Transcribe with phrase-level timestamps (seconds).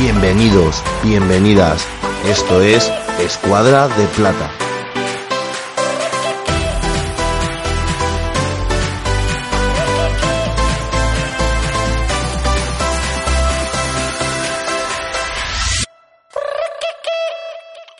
[0.00, 1.84] Bienvenidos, bienvenidas.
[2.24, 4.48] Esto es Escuadra de Plata.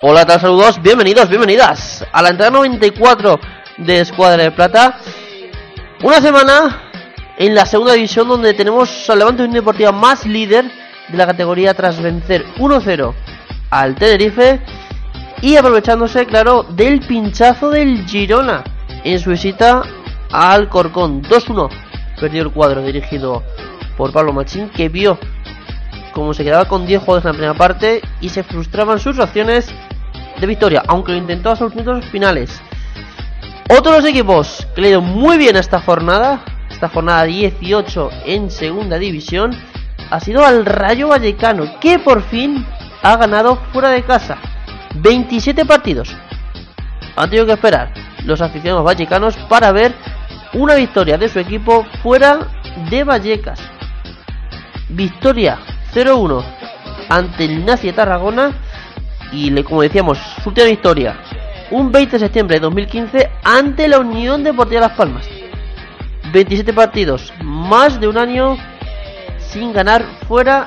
[0.01, 3.41] Hola, tal saludos, bienvenidos, bienvenidas a la entrada 94
[3.79, 5.01] de Escuadra de Plata.
[6.05, 6.93] Una semana
[7.37, 10.71] en la segunda división donde tenemos al Levante Unión Deportiva más líder
[11.09, 13.15] de la categoría tras vencer 1-0
[13.71, 14.61] al Tenerife
[15.41, 18.65] y aprovechándose, claro, del pinchazo del Girona
[19.05, 19.83] en su visita
[20.33, 21.69] al Corcón 2-1.
[22.21, 23.43] Perdió el cuadro dirigido
[23.97, 25.19] por Pablo Machín que vio
[26.13, 29.69] como se quedaba con 10 jugadores en la primera parte y se frustraban sus opciones
[30.41, 32.61] de victoria, aunque lo intentó hasta los minutos finales.
[33.71, 39.57] Otros equipos que le dio muy bien esta jornada, esta jornada 18 en segunda división,
[40.11, 42.65] ha sido al Rayo Vallecano, que por fin
[43.03, 44.39] ha ganado fuera de casa.
[44.95, 46.15] 27 partidos.
[47.17, 47.93] Han tenido que esperar
[48.25, 49.95] los aficionados vallecanos para ver
[50.55, 52.39] una victoria de su equipo fuera
[52.91, 53.61] de Vallecas.
[54.89, 55.59] Victoria
[55.95, 56.45] 0-1
[57.09, 58.53] ante el Nazi Tarragona
[59.33, 61.17] y como decíamos, su última victoria
[61.71, 65.29] un 20 de septiembre de 2015 ante la Unión Deportiva Las Palmas.
[66.33, 68.57] 27 partidos, más de un año
[69.51, 70.67] sin ganar fuera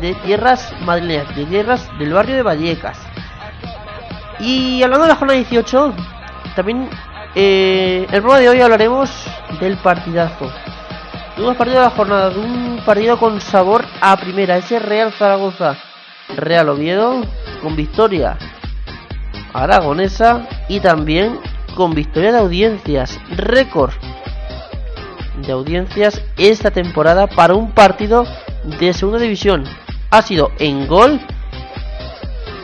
[0.00, 2.98] de tierras madrileñas, de tierras del barrio de Vallecas.
[4.40, 5.94] Y hablando de la jornada 18,
[6.56, 6.88] también
[7.34, 9.10] eh, el programa de hoy hablaremos
[9.60, 10.50] del partidazo.
[11.36, 15.12] De un partido de la jornada, de un partido con sabor a primera, ese Real
[15.12, 15.76] Zaragoza,
[16.36, 17.22] Real Oviedo,
[17.60, 18.36] con victoria
[19.52, 21.38] aragonesa y también
[21.76, 23.92] con victoria de audiencias, récord
[25.36, 28.24] de audiencias esta temporada para un partido
[28.78, 29.64] de segunda división.
[30.10, 31.20] Ha sido en gol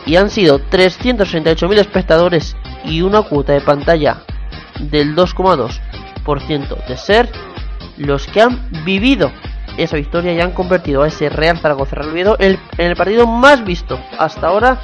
[0.05, 2.55] y han sido 368.000 espectadores
[2.85, 4.23] y una cuota de pantalla
[4.79, 7.29] del 2,2% de ser
[7.97, 9.31] los que han vivido
[9.77, 13.99] esa victoria y han convertido a ese Real Zaragoza Real en el partido más visto
[14.17, 14.79] hasta ahora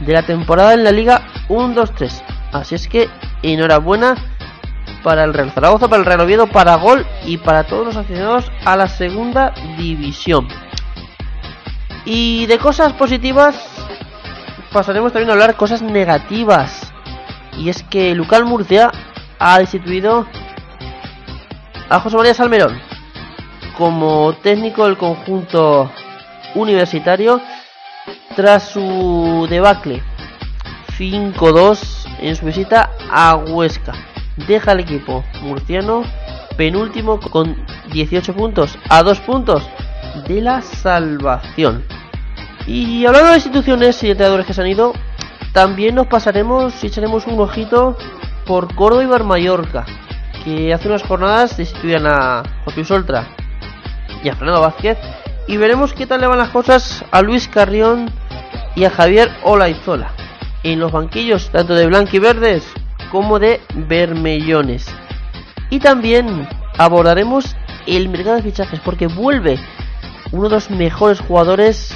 [0.00, 2.22] de la temporada en la Liga 1-2-3.
[2.52, 3.08] Así es que
[3.42, 4.31] enhorabuena
[5.02, 8.50] para el Real Zaragoza, para el Real Oviedo, para Gol y para todos los aficionados
[8.64, 10.48] a la segunda división.
[12.04, 13.56] Y de cosas positivas
[14.72, 16.92] pasaremos también a hablar cosas negativas.
[17.56, 18.90] Y es que Lucal Murcia
[19.38, 20.26] ha destituido
[21.88, 22.80] a José María Salmerón
[23.76, 25.90] como técnico del conjunto
[26.54, 27.40] universitario
[28.34, 30.02] tras su debacle
[30.98, 33.92] 5-2 en su visita a Huesca.
[34.36, 36.04] Deja el equipo murciano
[36.56, 37.56] penúltimo con
[37.92, 39.62] 18 puntos a 2 puntos
[40.26, 41.84] de la salvación.
[42.66, 44.92] Y hablando de instituciones y entrenadores que se han ido,
[45.52, 47.96] también nos pasaremos y echaremos un ojito
[48.46, 49.84] por Córdoba y Bar Mallorca,
[50.44, 53.28] que hace unas jornadas destituían a José Soltra
[54.22, 54.98] y a Fernando Vázquez.
[55.48, 58.10] Y veremos qué tal le van las cosas a Luis Carrión
[58.76, 60.12] y a Javier Olaizola
[60.62, 62.72] en los banquillos tanto de blanco y verdes
[63.12, 64.86] como de vermellones.
[65.68, 67.54] Y también abordaremos
[67.86, 69.60] el mercado de fichajes porque vuelve
[70.32, 71.94] uno de los mejores jugadores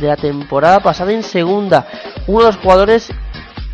[0.00, 1.88] de la temporada pasada en segunda,
[2.28, 3.12] uno de los jugadores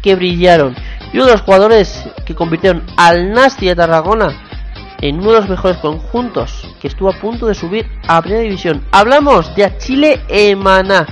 [0.00, 0.74] que brillaron
[1.12, 4.28] y uno de los jugadores que convirtieron al Nasti de Tarragona
[5.02, 8.82] en uno de los mejores conjuntos que estuvo a punto de subir a primera división.
[8.92, 11.06] Hablamos de Chile Emaná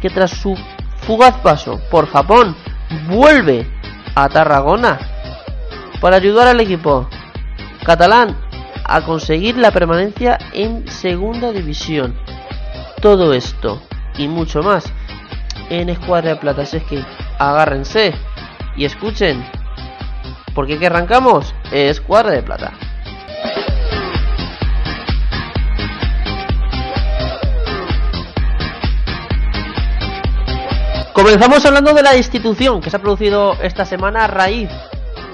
[0.00, 0.56] que tras su
[0.98, 2.54] fugaz paso por Japón
[3.08, 3.81] vuelve
[4.14, 4.98] a Tarragona
[6.00, 7.08] para ayudar al equipo
[7.84, 8.36] catalán
[8.84, 12.14] a conseguir la permanencia en segunda división.
[13.00, 13.80] Todo esto
[14.18, 14.84] y mucho más
[15.70, 16.62] en Escuadra de Plata.
[16.62, 17.04] Así es que
[17.38, 18.14] agárrense
[18.76, 19.44] y escuchen.
[20.54, 22.72] Porque que arrancamos Escuadra de Plata.
[31.22, 34.68] Comenzamos hablando de la institución que se ha producido esta semana a raíz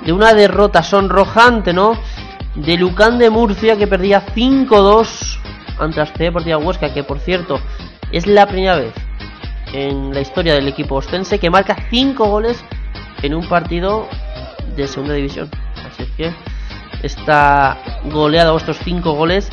[0.04, 1.94] de una derrota sonrojante, ¿no?
[2.54, 5.38] De Lucán de Murcia que perdía 5-2
[5.78, 7.58] ante la Sociedad Deportiva Huesca, que por cierto
[8.12, 8.92] es la primera vez
[9.72, 12.62] en la historia del equipo ostense que marca 5 goles
[13.22, 14.08] en un partido
[14.76, 15.48] de segunda división.
[15.90, 16.34] Así es que
[17.02, 17.78] está
[18.12, 19.48] goleado estos 5 goles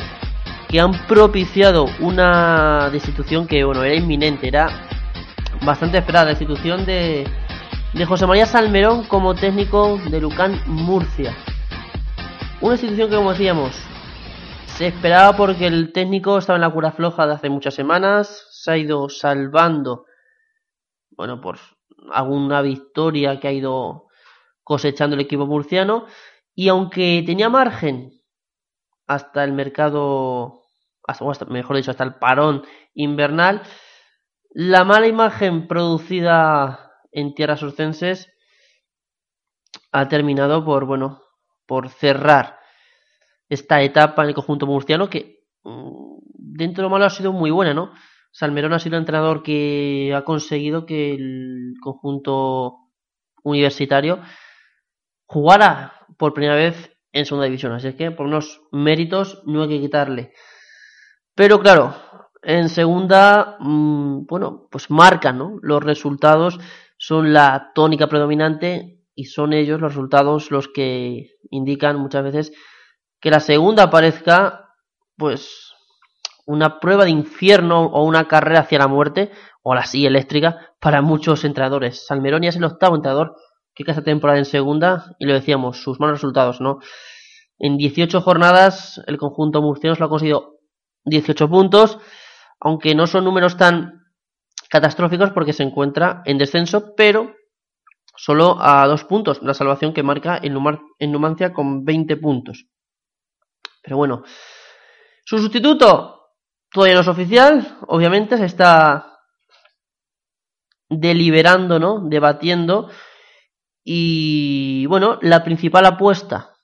[0.68, 4.85] que han propiciado una destitución que bueno era inminente, era
[5.64, 7.28] bastante esperada, la institución de,
[7.92, 11.34] de José María Salmerón como técnico de Lucán Murcia.
[12.60, 13.76] Una institución que, como decíamos,
[14.66, 18.70] se esperaba porque el técnico estaba en la cura floja de hace muchas semanas, se
[18.70, 20.04] ha ido salvando,
[21.10, 21.58] bueno, por
[22.12, 24.08] alguna victoria que ha ido
[24.62, 26.06] cosechando el equipo murciano,
[26.54, 28.20] y aunque tenía margen
[29.06, 30.62] hasta el mercado,
[31.06, 32.64] hasta, mejor dicho, hasta el parón
[32.94, 33.62] invernal,
[34.58, 38.32] la mala imagen producida en tierras urcenses
[39.92, 41.20] ha terminado por, bueno,
[41.66, 42.58] por cerrar
[43.50, 47.50] esta etapa en el conjunto murciano que mm, dentro de lo malo ha sido muy
[47.50, 47.92] buena, ¿no?
[48.32, 52.78] Salmerón ha sido el entrenador que ha conseguido que el conjunto
[53.44, 54.22] universitario
[55.26, 57.72] jugara por primera vez en segunda división.
[57.72, 60.32] Así es que por unos méritos no hay que quitarle.
[61.34, 61.94] Pero claro,
[62.46, 65.58] en segunda, mm, bueno, pues marcan, ¿no?
[65.62, 66.60] Los resultados
[66.96, 72.52] son la tónica predominante y son ellos los resultados los que indican muchas veces
[73.20, 74.70] que la segunda parezca,
[75.16, 75.72] pues,
[76.46, 79.32] una prueba de infierno o una carrera hacia la muerte
[79.64, 82.06] o la silla eléctrica para muchos entrenadores.
[82.06, 83.34] Salmerón es el octavo entrenador
[83.74, 86.78] que cada temporada en segunda y lo decíamos, sus malos resultados, ¿no?
[87.58, 90.60] En 18 jornadas el conjunto murciano lo ha conseguido
[91.06, 91.98] 18 puntos,
[92.60, 94.06] aunque no son números tan
[94.68, 97.34] catastróficos porque se encuentra en descenso, pero
[98.16, 100.56] solo a dos puntos, la salvación que marca en,
[100.98, 102.66] en Numancia con 20 puntos.
[103.82, 104.24] Pero bueno,
[105.24, 106.32] su sustituto
[106.72, 109.16] todavía no es oficial, obviamente se está
[110.88, 112.00] deliberando, ¿no?
[112.08, 112.90] Debatiendo.
[113.84, 116.56] Y bueno, la principal apuesta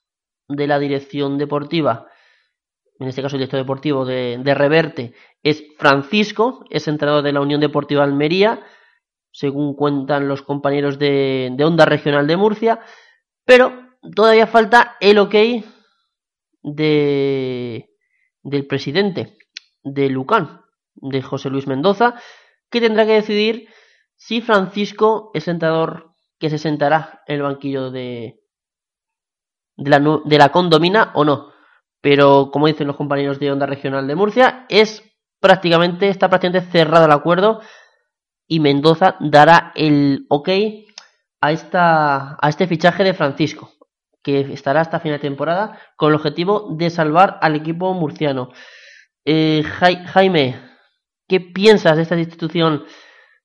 [0.47, 2.07] de la dirección deportiva,
[3.03, 5.13] en este caso el director deportivo de, Reverte,
[5.43, 8.65] es Francisco, es entrenador de la Unión Deportiva Almería,
[9.31, 12.79] según cuentan los compañeros de, de Onda Regional de Murcia,
[13.45, 13.73] pero
[14.15, 15.35] todavía falta el ok
[16.61, 17.89] de,
[18.41, 19.37] del presidente
[19.83, 20.61] de Lucán,
[20.95, 22.15] de José Luis Mendoza,
[22.69, 23.67] que tendrá que decidir
[24.15, 28.39] si Francisco es entrenador que se sentará en el banquillo de,
[29.75, 31.52] la condomina o no.
[32.03, 35.01] Pero como dicen los compañeros de Onda Regional de Murcia, es
[35.39, 37.61] prácticamente, está prácticamente cerrado el acuerdo
[38.45, 40.49] y Mendoza dará el ok
[41.39, 43.71] a, esta, a este fichaje de Francisco,
[44.21, 48.49] que estará hasta final de temporada con el objetivo de salvar al equipo murciano.
[49.23, 50.59] Eh, Jaime,
[51.25, 52.83] ¿qué piensas de esta institución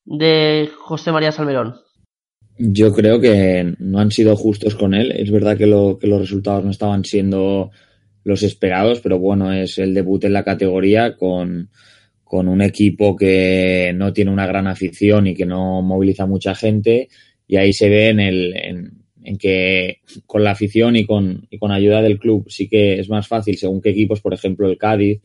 [0.05, 1.77] de José María Salmerón?
[2.59, 5.13] Yo creo que no han sido justos con él.
[5.13, 5.67] Es verdad que,
[6.01, 7.71] que los resultados no estaban siendo
[8.29, 11.71] los esperados, pero bueno, es el debut en la categoría con,
[12.23, 17.09] con un equipo que no tiene una gran afición y que no moviliza mucha gente.
[17.47, 18.55] Y ahí se ve en, el,
[19.25, 23.09] en, que con la afición y con, y con ayuda del club sí que es
[23.09, 25.23] más fácil, según qué equipos, por ejemplo, el Cádiz,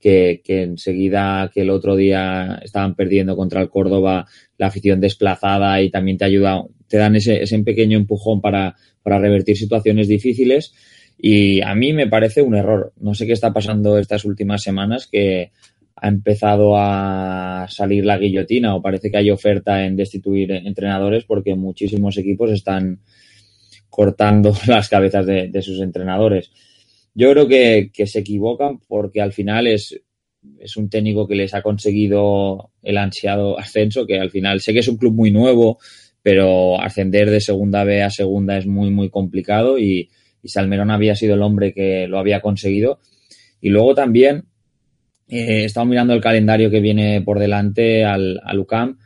[0.00, 4.26] que, que, enseguida que el otro día estaban perdiendo contra el Córdoba,
[4.56, 9.18] la afición desplazada y también te ayuda, te dan ese, ese pequeño empujón para, para
[9.18, 10.72] revertir situaciones difíciles.
[11.18, 12.92] Y a mí me parece un error.
[13.00, 15.50] No sé qué está pasando estas últimas semanas que
[15.96, 21.54] ha empezado a salir la guillotina o parece que hay oferta en destituir entrenadores porque
[21.54, 23.00] muchísimos equipos están
[23.88, 26.50] cortando las cabezas de, sus entrenadores.
[27.14, 29.98] Yo creo que, que se equivocan porque al final es,
[30.60, 34.80] es un técnico que les ha conseguido el ansiado ascenso, que al final sé que
[34.80, 35.78] es un club muy nuevo,
[36.20, 40.10] pero ascender de segunda B a segunda es muy, muy complicado y,
[40.46, 43.00] y Salmerón había sido el hombre que lo había conseguido.
[43.60, 44.44] Y luego también
[45.28, 48.98] eh, estado mirando el calendario que viene por delante al, al UCAM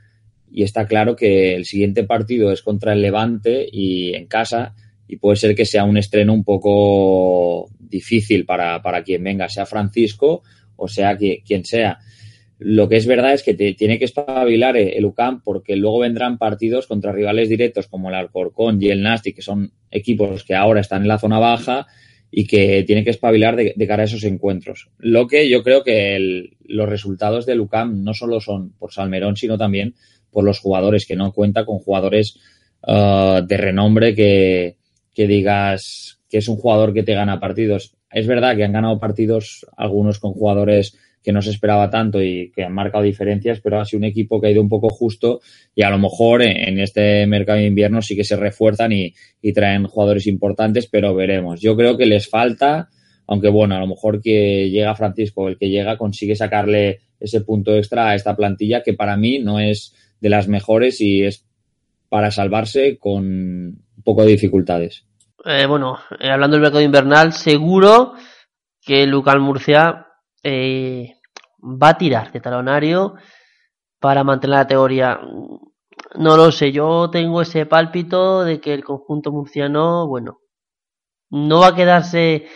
[0.53, 4.75] y está claro que el siguiente partido es contra el Levante y en casa
[5.09, 9.65] y puede ser que sea un estreno un poco difícil para, para quien venga, sea
[9.65, 10.43] Francisco
[10.77, 11.99] o sea quien sea.
[12.63, 16.37] Lo que es verdad es que te, tiene que espabilar el UCAM porque luego vendrán
[16.37, 20.83] partidos contra rivales directos como el Alcorcón y el Nasti, que son equipos que ahora
[20.83, 21.87] están en la zona baja
[22.31, 24.91] y que tiene que espabilar de, cara a esos encuentros.
[24.99, 29.57] Lo que yo creo que los resultados del UCAM no solo son por Salmerón, sino
[29.57, 29.95] también
[30.31, 32.37] por los jugadores, que no cuenta con jugadores
[32.87, 34.77] uh, de renombre que,
[35.15, 37.97] que digas que es un jugador que te gana partidos.
[38.13, 42.51] Es verdad que han ganado partidos algunos con jugadores que no se esperaba tanto y
[42.51, 45.41] que han marcado diferencias, pero ha sido un equipo que ha ido un poco justo
[45.75, 49.15] y a lo mejor en este mercado de invierno sí que se refuerzan y,
[49.53, 51.61] traen jugadores importantes, pero veremos.
[51.61, 52.89] Yo creo que les falta,
[53.27, 57.75] aunque bueno, a lo mejor que llega Francisco, el que llega consigue sacarle ese punto
[57.75, 61.45] extra a esta plantilla que para mí no es de las mejores y es
[62.09, 65.05] para salvarse con un poco de dificultades.
[65.45, 68.15] Eh, bueno, eh, hablando del mercado invernal, seguro
[68.81, 70.07] que Lucan Murcia
[70.43, 71.17] eh,
[71.61, 73.15] va a tirar de talonario
[73.99, 75.21] para mantener la teoría.
[76.15, 80.41] No lo sé, yo tengo ese pálpito de que el conjunto murciano, bueno,
[81.31, 82.49] no va a quedarse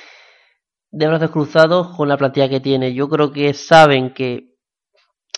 [0.90, 2.94] de brazos cruzados con la plantilla que tiene.
[2.94, 4.54] Yo creo que saben que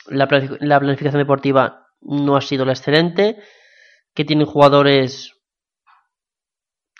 [0.08, 3.38] la, planificación deportiva no ha sido la excelente,
[4.14, 5.32] que tienen jugadores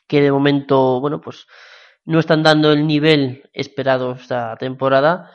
[0.07, 1.47] que de momento, bueno, pues
[2.07, 5.31] no están dando el nivel esperado esta temporada.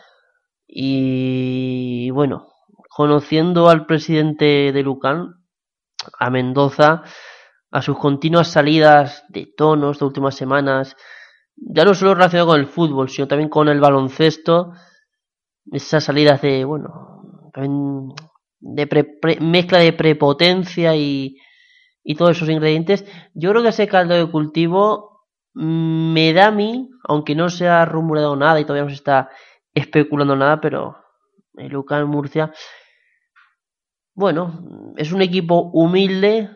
[0.66, 2.48] Y bueno,
[2.90, 5.36] conociendo al presidente de Lucan,
[6.18, 7.04] a Mendoza,
[7.70, 10.96] a sus continuas salidas de tonos de últimas semanas,
[11.56, 14.72] ya no solo relacionado con el fútbol, sino también con el baloncesto,
[15.72, 17.52] esas salidas de, bueno,
[18.60, 21.38] de mezcla de prepotencia y,
[22.04, 25.11] y todos esos ingredientes, yo creo que ese caldo de cultivo
[25.54, 29.30] me da a mí, aunque no se ha rumorado nada y todavía no se está
[29.74, 30.98] especulando nada, pero
[31.56, 32.52] el Lucan Murcia
[34.14, 36.50] bueno, es un equipo humilde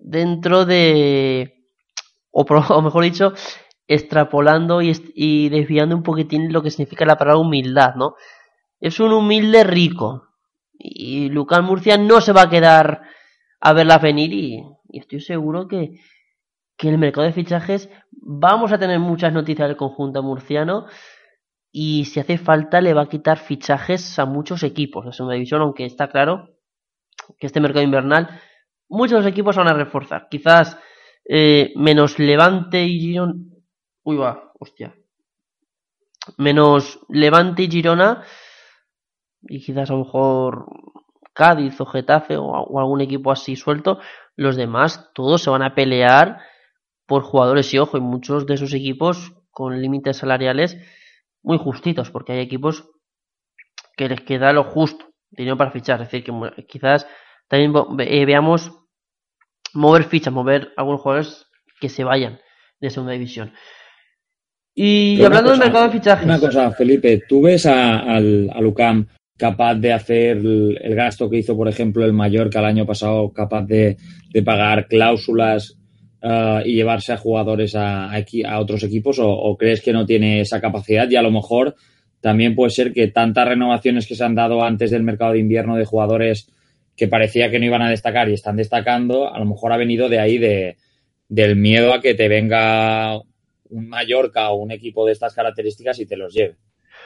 [0.00, 1.66] dentro de,
[2.30, 2.44] o,
[2.82, 3.32] mejor dicho,
[3.88, 8.14] extrapolando y, desviando un poquitín lo que significa la palabra humildad, ¿no?
[8.80, 10.28] Es un humilde rico.
[10.78, 13.02] Y Lucas Murcia no se va a quedar
[13.60, 14.62] a verla venir y,
[14.92, 16.00] estoy seguro que,
[16.76, 20.86] que el mercado de fichajes vamos a tener muchas noticias del conjunto murciano
[21.72, 25.62] y si hace falta le va a quitar fichajes a muchos equipos de segunda división,
[25.62, 26.56] aunque está claro
[27.38, 28.40] que este mercado invernal
[28.88, 30.28] muchos de los equipos van a reforzar.
[30.30, 30.78] Quizás
[31.28, 33.34] eh, menos Levante y Girona.
[34.04, 34.94] Uy, va, hostia.
[36.38, 38.22] Menos Levante y Girona.
[39.42, 40.66] Y quizás a lo mejor
[41.32, 43.98] Cádiz o Getafe o, algún equipo así suelto.
[44.36, 46.40] Los demás, todos se van a pelear
[47.06, 50.76] por jugadores y ojo, y muchos de esos equipos con límites salariales
[51.42, 52.88] muy justitos, porque hay equipos
[53.96, 56.02] que les queda lo justo, dinero para fichar.
[56.02, 57.06] Es decir, que quizás
[57.48, 58.72] también eh, veamos
[59.72, 61.46] mover fichas, mover algunos jugadores
[61.80, 62.40] que se vayan
[62.80, 63.52] de segunda división.
[64.74, 66.26] Y hablando del mercado de fichajes.
[66.26, 69.06] Una cosa, Felipe, ¿tú ves a, a Lucam
[69.38, 73.62] capaz de hacer el, gasto que hizo, por ejemplo, el Mallorca el año pasado, capaz
[73.62, 73.96] de,
[74.30, 75.78] de pagar cláusulas
[76.22, 80.60] eh, y llevarse a jugadores a, a, otros equipos o, crees que no tiene esa
[80.60, 81.76] capacidad y a lo mejor
[82.20, 85.76] también puede ser que tantas renovaciones que se han dado antes del mercado de invierno
[85.76, 86.48] de jugadores
[86.96, 90.08] que parecía que no iban a destacar y están destacando, a lo mejor ha venido
[90.08, 90.78] de ahí de,
[91.28, 93.18] del miedo a que te venga
[93.68, 96.56] un Mallorca o un equipo de estas características y te los lleve.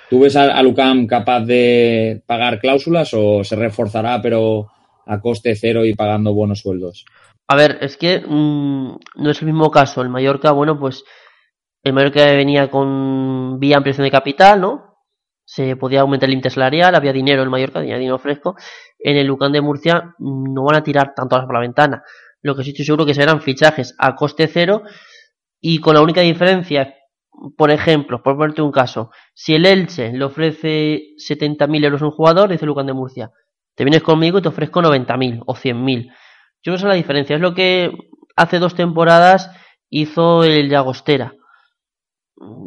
[0.09, 4.69] ¿Tú ves a, a Lucam capaz de pagar cláusulas o se reforzará pero
[5.05, 7.05] a coste cero y pagando buenos sueldos?
[7.51, 10.03] A ver, es que mm, no es el mismo caso.
[10.03, 11.03] El Mallorca, bueno, pues
[11.83, 14.99] el Mallorca venía con vía ampliación de capital, ¿no?
[15.45, 18.55] Se podía aumentar el límite salarial, había dinero en el Mallorca, tenía dinero fresco.
[19.01, 22.05] En el Lucan de Murcia mm, no van a tirar tanto por la ventana.
[22.41, 24.85] Lo que sí estoy seguro que serán fichajes a coste cero
[25.61, 26.95] y con la única diferencia,
[27.57, 32.13] por ejemplo, por ponerte un caso, si el Elche le ofrece 70.000 euros a un
[32.13, 33.33] jugador, dice el Lucan de Murcia,
[33.75, 36.13] te vienes conmigo y te ofrezco 90.000 o 100.000
[36.63, 37.37] yo no sé la diferencia.
[37.37, 37.93] Es lo que
[38.37, 39.51] hace dos temporadas
[39.89, 41.35] hizo el Llagostera.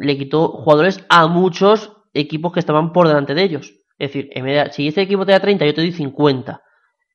[0.00, 3.74] Le quitó jugadores a muchos equipos que estaban por delante de ellos.
[3.98, 4.30] Es decir,
[4.72, 6.62] si este equipo te da 30, yo te doy 50.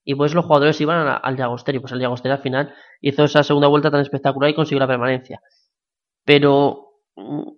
[0.03, 1.77] Y pues los jugadores iban al Llagostera.
[1.77, 4.87] Y pues el Llagostera al final hizo esa segunda vuelta tan espectacular y consiguió la
[4.87, 5.41] permanencia.
[6.25, 7.49] Pero, mm,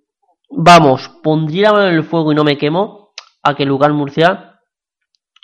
[0.50, 3.14] vamos, pondría mano en el fuego y no me quemo
[3.44, 4.60] a que Lugar Murcia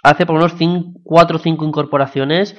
[0.03, 2.57] hace por lo menos 4 o 5 incorporaciones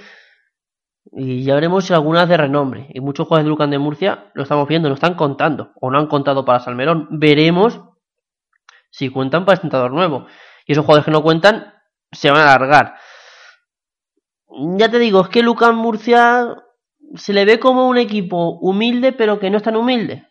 [1.12, 2.88] y ya veremos algunas de renombre.
[2.92, 5.72] Y muchos jugadores de Lucan de Murcia lo estamos viendo, no están contando.
[5.80, 7.08] O no han contado para Salmerón.
[7.10, 7.80] Veremos
[8.90, 10.26] si cuentan para el tentador nuevo.
[10.66, 11.72] Y esos jugadores que no cuentan
[12.12, 12.96] se van a alargar.
[14.76, 16.56] Ya te digo, es que Lucan Murcia
[17.14, 20.26] se le ve como un equipo humilde, pero que no es tan humilde.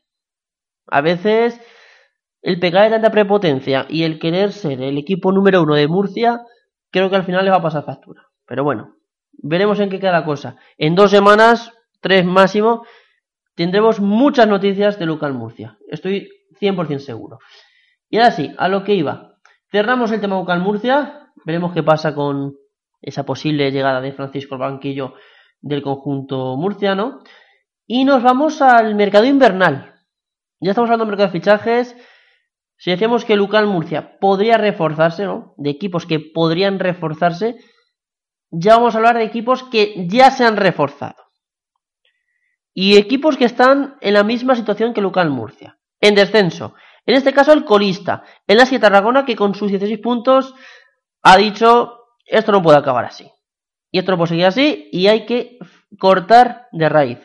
[0.87, 1.59] A veces
[2.41, 6.41] el pecar de tanta prepotencia y el querer ser el equipo número uno de Murcia,
[6.91, 8.27] creo que al final le va a pasar factura.
[8.45, 8.96] Pero bueno,
[9.37, 10.57] veremos en qué queda la cosa.
[10.77, 12.85] En dos semanas, tres máximo,
[13.55, 15.77] tendremos muchas noticias de Lucan Murcia.
[15.89, 16.29] Estoy
[16.59, 17.39] 100% seguro.
[18.09, 19.37] Y ahora sí, a lo que iba.
[19.71, 21.31] Cerramos el tema Lucan Murcia.
[21.45, 22.55] Veremos qué pasa con
[23.01, 25.13] esa posible llegada de Francisco el banquillo
[25.61, 27.19] del conjunto murciano.
[27.85, 29.95] Y nos vamos al mercado invernal.
[30.59, 31.95] Ya estamos hablando del mercado de fichajes.
[32.77, 35.53] Si decíamos que Lucan Murcia podría reforzarse, ¿no?
[35.57, 37.57] De equipos que podrían reforzarse
[38.51, 41.15] ya vamos a hablar de equipos que ya se han reforzado.
[42.73, 45.79] Y equipos que están en la misma situación que Lucan Murcia.
[45.99, 46.75] En descenso.
[47.05, 50.53] En este caso el colista, el Asia Tarragona, que con sus 16 puntos
[51.23, 53.31] ha dicho, esto no puede acabar así.
[53.91, 55.57] Y esto no puede seguir así y hay que
[55.97, 57.19] cortar de raíz.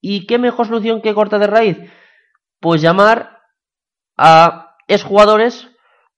[0.00, 1.78] ¿Y qué mejor solución que cortar de raíz?
[2.60, 3.40] Pues llamar
[4.16, 5.70] a exjugadores,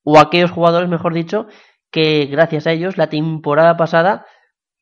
[0.02, 1.48] o a aquellos jugadores, mejor dicho,
[1.96, 4.26] que gracias a ellos la temporada pasada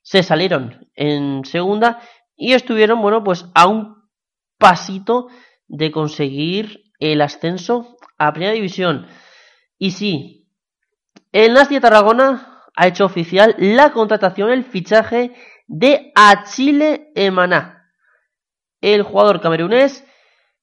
[0.03, 2.01] se salieron en segunda
[2.35, 4.03] y estuvieron, bueno, pues a un
[4.59, 5.29] pasito
[5.69, 9.07] de conseguir el ascenso a primera división.
[9.79, 10.49] Y sí,
[11.31, 15.37] el Nastia Tarragona ha hecho oficial la contratación, el fichaje
[15.69, 17.93] de Achille Emaná.
[18.81, 20.05] El jugador camerunés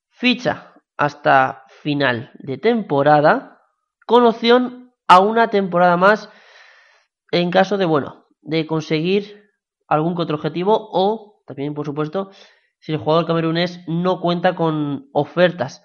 [0.10, 3.62] ficha hasta final de temporada
[4.06, 6.30] con opción a una temporada más
[7.32, 9.50] en caso de, bueno, de conseguir
[9.88, 12.32] algún otro objetivo o también, por supuesto,
[12.80, 15.84] si el jugador camerunés no cuenta con ofertas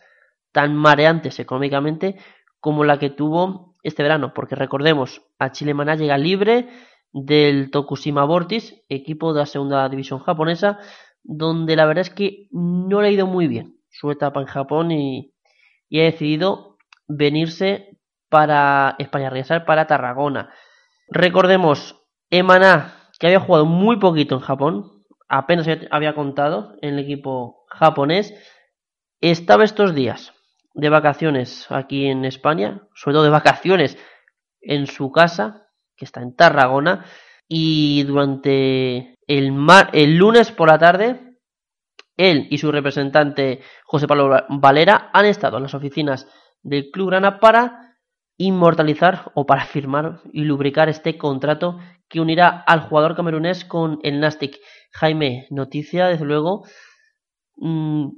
[0.53, 2.17] tan mareantes económicamente
[2.61, 6.69] como la que tuvo este verano, porque recordemos, a Chile Maná llega libre
[7.13, 10.79] del Tokushima Vortis, equipo de la segunda división japonesa,
[11.23, 14.91] donde la verdad es que no le ha ido muy bien su etapa en Japón
[14.91, 15.35] y,
[15.89, 17.99] y ha decidido venirse
[18.29, 20.51] para España, regresar para Tarragona.
[21.09, 27.65] Recordemos, Emana, que había jugado muy poquito en Japón, apenas había contado en el equipo
[27.69, 28.35] japonés,
[29.21, 30.33] estaba estos días
[30.75, 33.99] de vacaciones aquí en España, sobre todo de vacaciones
[34.61, 37.07] en su casa, que está en Tarragona,
[37.49, 39.55] y durante el,
[39.93, 41.39] el lunes por la tarde,
[42.17, 46.27] él y su representante José Pablo Valera han estado en las oficinas
[46.63, 47.86] del Club Grana para
[48.39, 51.79] inmortalizar o para firmar y lubricar este contrato
[52.09, 54.59] que unirá al jugador camerunés con el Nastic.
[54.93, 56.65] Jaime, noticia desde luego
[57.57, 58.09] mmm,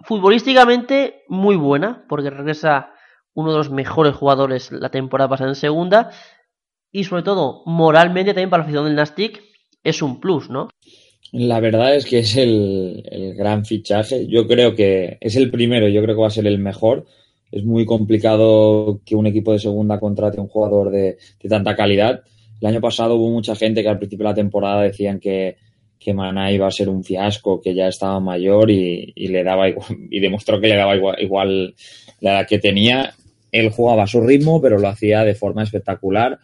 [0.00, 2.90] futbolísticamente muy buena, porque regresa
[3.32, 6.10] uno de los mejores jugadores la temporada pasada en segunda,
[6.92, 9.42] y sobre todo moralmente también para la afición del Nastic
[9.82, 10.68] es un plus, ¿no?
[11.32, 14.28] La verdad es que es el, el, gran fichaje.
[14.28, 17.06] Yo creo que es el primero, yo creo que va a ser el mejor.
[17.54, 22.22] Es muy complicado que un equipo de segunda contrate a un jugador de, tanta calidad.
[22.60, 25.56] El año pasado hubo mucha gente que al principio de la temporada decían que,
[25.96, 29.68] que Maná iba a ser un fiasco, que ya estaba mayor y, le daba
[30.10, 31.74] y demostró que le daba igual, igual
[32.20, 33.14] la edad que tenía.
[33.52, 36.40] Él jugaba a su ritmo, pero lo hacía de forma espectacular.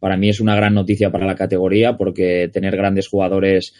[0.00, 3.72] Para mí es una gran noticia para la categoría porque tener grandes jugadores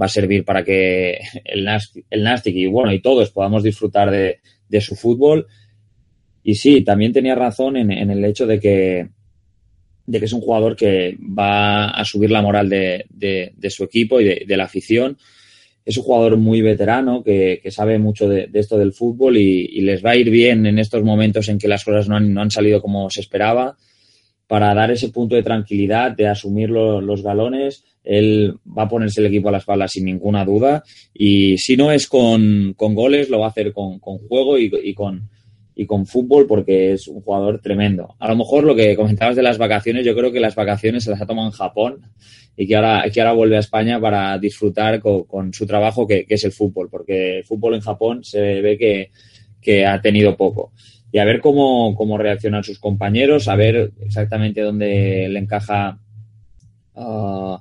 [0.00, 1.68] va a servir para que el
[2.10, 5.46] el Nastic y bueno y todos podamos disfrutar de, su fútbol.
[6.48, 9.08] Y sí, también tenía razón en, en el hecho de que
[10.06, 14.20] de que es un jugador que va a subir la moral de, de, su equipo
[14.20, 15.18] y de, la afición.
[15.84, 20.04] Es un jugador muy veterano que, que sabe mucho de, esto del fútbol y, les
[20.04, 22.52] va a ir bien en estos momentos en que las cosas no han, no han
[22.52, 23.76] salido como se esperaba
[24.46, 27.82] para dar ese punto de tranquilidad, de asumir lo, los galones.
[28.04, 31.90] Él va a ponerse el equipo a la espalda sin ninguna duda y si no
[31.90, 35.28] es con, con goles, lo va a hacer con, con juego y, y con,
[35.78, 38.16] y con fútbol porque es un jugador tremendo.
[38.18, 41.10] A lo mejor lo que comentabas de las vacaciones, yo creo que las vacaciones se
[41.10, 42.00] las ha tomado en Japón
[42.56, 46.44] y que ahora, que ahora vuelve a España para disfrutar con, su trabajo que, es
[46.44, 49.10] el fútbol, porque el fútbol en Japón se ve que,
[49.60, 50.72] que ha tenido poco.
[51.12, 56.00] Y a ver cómo, cómo reaccionan sus compañeros, a ver exactamente dónde le encaja
[56.94, 57.58] uh,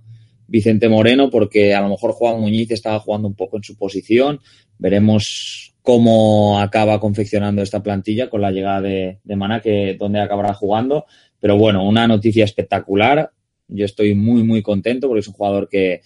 [0.47, 4.39] Vicente Moreno, porque a lo mejor Juan Muñiz estaba jugando un poco en su posición.
[4.77, 10.51] Veremos cómo acaba confeccionando esta plantilla con la llegada de, de Mana, que donde acabará
[10.55, 11.05] jugando.
[11.39, 13.29] Pero bueno, una noticia espectacular.
[13.67, 16.01] Yo estoy muy, muy contento porque es un jugador que,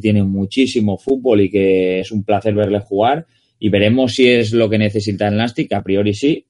[0.00, 3.26] tiene muchísimo fútbol y que es un placer verle jugar.
[3.60, 6.46] Y veremos si es lo que necesita el Nastic, a priori sí.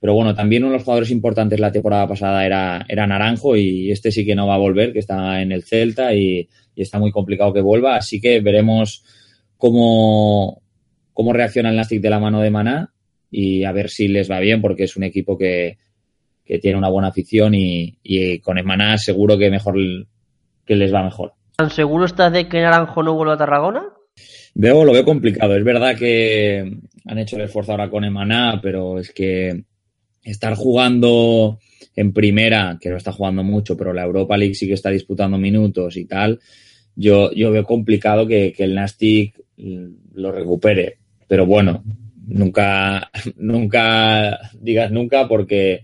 [0.00, 3.92] Pero bueno, también uno de los jugadores importantes la temporada pasada era, era Naranjo y
[3.92, 7.12] este sí que no va a volver, que está en el Celta y está muy
[7.12, 7.94] complicado que vuelva.
[7.94, 9.04] Así que veremos
[9.56, 10.63] cómo,
[11.14, 12.92] cómo reacciona el Nastic de la mano de Maná
[13.30, 15.78] y a ver si les va bien, porque es un equipo que,
[16.44, 19.76] que tiene una buena afición y, y con Maná seguro que mejor
[20.66, 21.32] que les va mejor.
[21.56, 23.84] ¿Tan seguro estás de que Naranjo no vuelva a Tarragona?
[24.54, 25.56] Veo, lo veo complicado.
[25.56, 29.64] Es verdad que han hecho el esfuerzo ahora con Emaná, pero es que
[30.22, 31.58] estar jugando
[31.96, 35.38] en primera, que no está jugando mucho, pero la Europa League sí que está disputando
[35.38, 36.40] minutos y tal,
[36.96, 40.98] yo, yo veo complicado que, que el Nastic lo recupere
[41.34, 41.82] pero bueno,
[42.28, 45.82] nunca, nunca digas nunca porque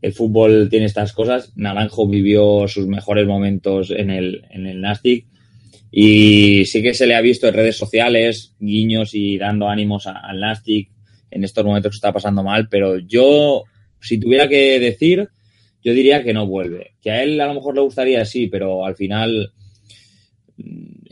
[0.00, 1.52] el fútbol tiene estas cosas.
[1.54, 5.26] Naranjo vivió sus mejores momentos en el, en el Nastic
[5.92, 10.40] y sí que se le ha visto en redes sociales guiños y dando ánimos al
[10.40, 10.90] Nastic
[11.30, 13.62] en estos momentos está pasando mal, pero yo,
[14.00, 15.28] si tuviera que decir,
[15.84, 16.94] yo diría que no vuelve.
[17.00, 19.52] Que a él a lo mejor le gustaría, sí, pero al final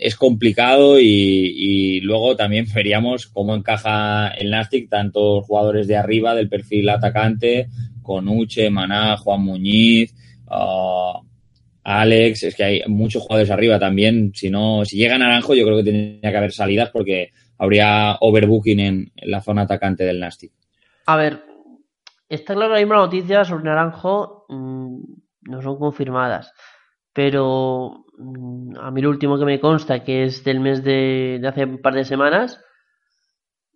[0.00, 6.48] es complicado y, luego también veríamos cómo encaja el Nastic tantos jugadores de arriba del
[6.48, 7.68] perfil atacante
[8.02, 10.14] con Uche, Maná, Juan Muñiz,
[10.46, 11.20] uh,
[11.84, 14.32] Alex, es que hay muchos jugadores arriba también.
[14.34, 18.80] Si no, si llega Naranjo, yo creo que tendría que haber salidas porque habría overbooking
[18.80, 20.52] en, la zona atacante del Nastic.
[21.06, 21.44] A ver,
[22.26, 25.02] está claro mismo las noticias sobre Naranjo mm,
[25.42, 26.52] no son confirmadas,
[27.12, 28.06] pero
[28.80, 31.94] a mí lo último que me consta, que es del mes de, hace un par
[31.94, 32.60] de semanas,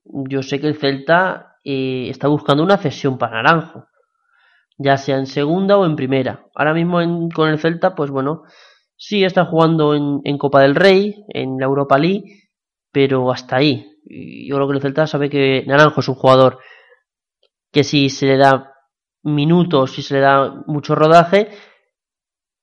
[0.04, 3.86] yo sé que el Celta eh, está buscando una cesión para Naranjo
[4.78, 6.46] ya sea en segunda o en primera.
[6.54, 6.98] Ahora mismo
[7.34, 8.42] con el Celta, pues bueno,
[8.96, 12.50] sí está jugando en, Copa del Rey, en la Europa League,
[12.92, 13.86] pero hasta ahí.
[14.04, 16.58] Yo creo que el Celta sabe que Naranjo es un jugador
[17.72, 18.72] que si se le da
[19.22, 21.50] minutos, si se le da mucho rodaje,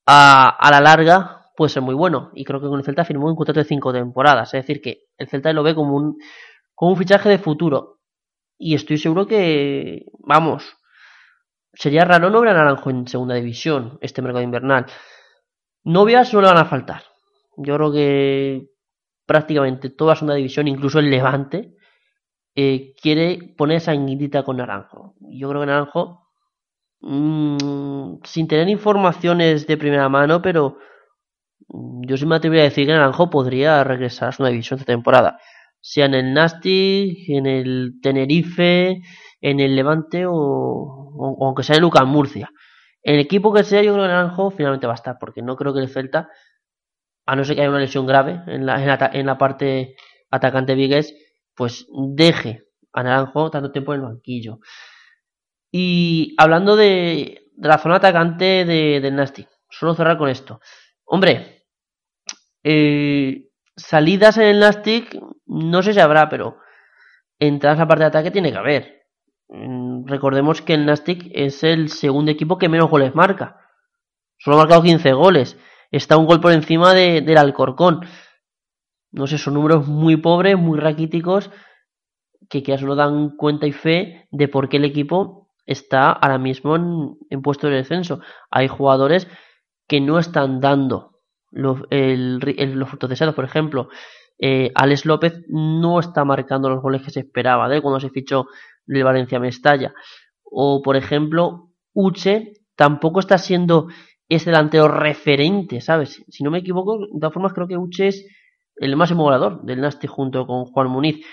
[0.06, 2.32] a la larga puede ser muy bueno.
[2.34, 4.52] Y creo que con el Celta firmó un contrato de cinco temporadas.
[4.56, 6.18] Es decir, que el Celta lo ve como un,
[6.74, 8.00] como un fichaje de futuro.
[8.58, 10.76] Y estoy seguro que, vamos,
[11.72, 14.88] sería raro no ver a Naranjo en segunda división este mercado invernal.
[15.84, 17.04] Novias no le van a faltar.
[17.58, 18.70] Yo creo que
[19.28, 21.76] prácticamente toda segunda división, incluso el Levante,
[22.56, 23.94] eh, quiere poner esa
[24.44, 25.14] con Naranjo.
[25.20, 26.28] Yo creo que Naranjo,
[27.02, 30.80] mm, sin tener informaciones de primera mano, pero
[31.74, 35.40] yo sí me atrevería a decir que Naranjo podría regresar a segunda división esta temporada.
[35.80, 39.02] Sea en el Nasty, en el Tenerife,
[39.40, 42.52] en el Levante o, aunque sea en Lucas Murcia.
[43.04, 45.56] En el equipo que sea, yo creo que Naranjo finalmente va a estar, porque no
[45.56, 46.30] creo que el Celta,
[47.26, 49.96] a no ser que haya una lesión grave en la, en la, parte
[50.30, 51.16] atacante Vigues,
[51.56, 54.60] pues deje a Naranjo tanto tiempo en el banquillo.
[55.72, 60.60] Y hablando de, la zona atacante de, del Nasty, solo cerrar con esto.
[61.06, 61.61] Hombre,
[62.64, 66.58] eh, salidas en el Nastic, no sé si habrá, pero
[67.40, 69.02] entradas a la parte de ataque tiene que haber.
[69.50, 73.58] Mm, recordemos que el Nastic es el segundo equipo que menos goles marca.
[74.38, 75.58] Solo ha marcado 15 goles.
[75.92, 78.02] Está un gol por encima de, del Alcorcón.
[79.12, 81.52] No sé, son números muy pobres, muy raquíticos,
[82.50, 86.76] que ya solo dan cuenta y fe de por qué el equipo está ahora mismo
[87.30, 88.22] en, puesto de descenso.
[88.50, 89.28] Hay jugadores
[89.88, 91.11] que no están dando
[91.52, 93.36] los, los frutos deseados.
[93.36, 93.90] Por ejemplo,
[94.40, 98.48] eh, Alex López no está marcando los goles que se esperaba de cuando se fichó
[98.86, 99.94] del Valencia Mestalla.
[100.44, 103.88] O, por ejemplo, Uche tampoco está siendo
[104.28, 106.24] ese delantero referente, ¿sabes?
[106.30, 108.26] Si no me equivoco, de todas formas creo que Uche es
[108.78, 111.24] el máximo goleador del Nasti junto con Juan Muniz.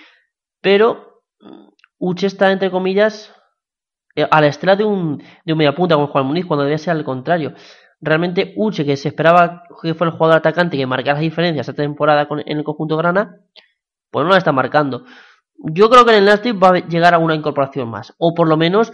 [0.61, 3.35] Pero mm, Uche está, entre comillas,
[4.15, 6.97] eh, a la estela de un, de un punta con Juan Muniz, cuando debía ser
[6.97, 7.55] al contrario.
[8.01, 11.83] Realmente Uche, que se esperaba que fuera el jugador atacante que marcara las diferencias esta
[11.83, 13.41] temporada en el conjunto grana,
[14.11, 15.05] pues no la está marcando.
[15.59, 18.15] Yo creo que en el Nastic va a llegar a una incorporación más.
[18.19, 18.93] O por lo menos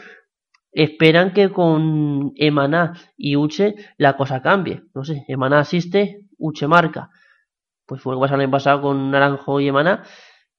[0.72, 4.82] esperan que con Emaná y Uche la cosa cambie.
[4.94, 7.10] No sé, Emaná asiste, Uche marca.
[7.86, 10.04] Pues fue lo que el año pasado con Naranjo y Emaná.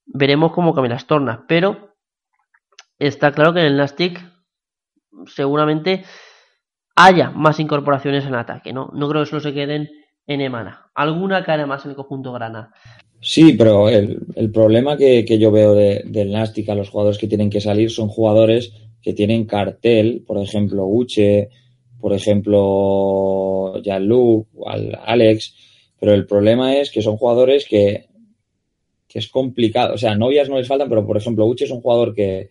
[0.05, 1.39] Veremos cómo cambian las tornas.
[1.47, 1.95] Pero
[2.99, 4.23] está claro que en el Nastic
[5.25, 6.05] seguramente
[6.95, 8.73] haya más incorporaciones en ataque.
[8.73, 9.89] No, no creo que solo se queden
[10.27, 10.89] en Emana.
[10.95, 12.71] Alguna cara más en el conjunto grana.
[13.21, 17.61] Sí, pero el, problema que, yo veo del Nastic a los jugadores que tienen que
[17.61, 21.49] salir son jugadores que tienen cartel, por ejemplo, Uche,
[21.99, 24.47] por ejemplo, Jean-Luc,
[25.05, 25.55] Alex,
[25.99, 28.05] pero el problema es que son jugadores que,
[29.07, 31.81] que es complicado, o sea, novias no les faltan, pero por ejemplo, Uche es un
[31.81, 32.49] jugador que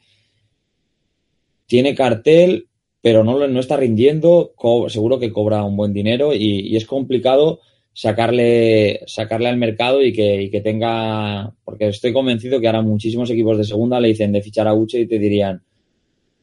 [1.66, 2.68] tiene cartel,
[3.04, 4.54] pero no, no está rindiendo,
[4.88, 7.60] seguro que cobra un buen dinero y es complicado
[7.94, 13.56] sacarle, sacarle al mercado y que, que tenga, porque estoy convencido que ahora muchísimos equipos
[13.56, 15.62] de segunda le dicen de fichar a Uche y te dirían,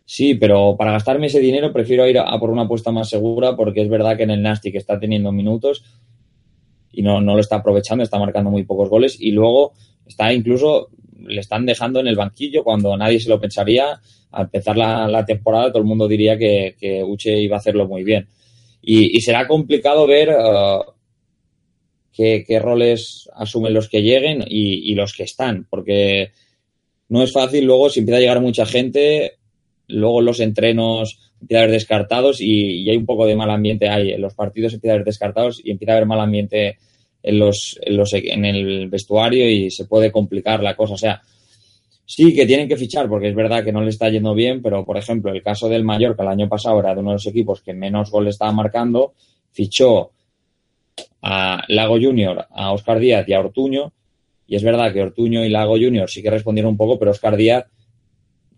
[0.06, 3.82] sí, pero para gastarme ese dinero prefiero ir a, por una apuesta más segura porque
[3.82, 5.84] es verdad que en el Nasty que está teniendo minutos
[6.93, 9.74] y no, no lo está aprovechando, está marcando muy pocos goles y luego
[10.06, 10.89] está incluso,
[11.25, 13.99] le están dejando en el banquillo cuando nadie se lo pensaría.
[14.31, 18.03] Al empezar la, temporada todo el mundo diría que, que Uche iba a hacerlo muy
[18.03, 18.27] bien.
[18.81, 20.84] Y, será complicado ver uh,
[22.12, 26.31] qué, roles asumen los que lleguen y, los que están, porque
[27.10, 29.34] no es fácil luego si empieza a llegar mucha gente,
[29.88, 34.17] luego los entrenos empieza a haber descartados y, hay un poco de mal ambiente ahí,
[34.17, 36.77] los partidos empieza a haber descartados y empieza a haber mal ambiente
[37.23, 41.21] en los, en los en el vestuario y se puede complicar la cosa, o sea,
[42.13, 44.84] Sí, que tienen que fichar, porque es verdad que no le está yendo bien, pero
[44.84, 47.62] por ejemplo, el caso del Mallorca el año pasado era de uno de los equipos
[47.62, 49.13] que menos goles estaba marcando,
[49.53, 50.12] fichó
[51.21, 53.93] a Lago Junior, a Oscar Díaz y a Ortuño,
[54.45, 57.38] y es verdad que Ortuño y Lago Junior sí que respondieron un poco, pero Oscar
[57.38, 57.63] Díaz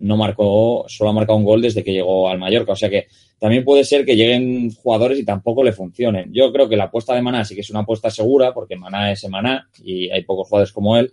[0.04, 2.74] no marcó, solo ha marcado un gol desde que llegó al Mallorca.
[2.74, 3.08] O sea que
[3.40, 6.32] también puede ser que lleguen jugadores y tampoco le funcionen.
[6.34, 9.12] Yo creo que la apuesta de Maná sí que es una apuesta segura, porque Maná
[9.12, 11.12] es Maná y hay pocos jugadores como él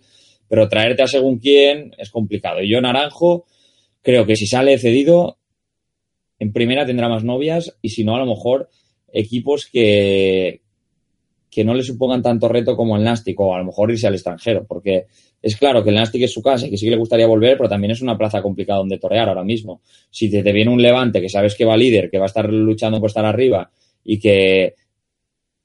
[0.51, 2.61] pero traerte a según quién es complicado.
[2.61, 3.45] Y yo, Naranjo,
[4.01, 5.37] creo que si sale cedido,
[6.39, 8.67] en primera tendrá más novias y si no, a lo mejor
[9.13, 10.59] equipos que,
[11.51, 14.13] que no le supongan tanto reto como el Nastic o a lo mejor irse al
[14.13, 15.07] extranjero, porque
[15.41, 17.57] es claro que el Nastic es su casa y que sí que le gustaría volver,
[17.57, 19.81] pero también es una plaza complicada donde torear ahora mismo.
[20.09, 23.01] Si te, viene un Levante que sabes que va líder, que va a estar luchando
[23.01, 23.69] por estar arriba
[24.05, 24.75] y que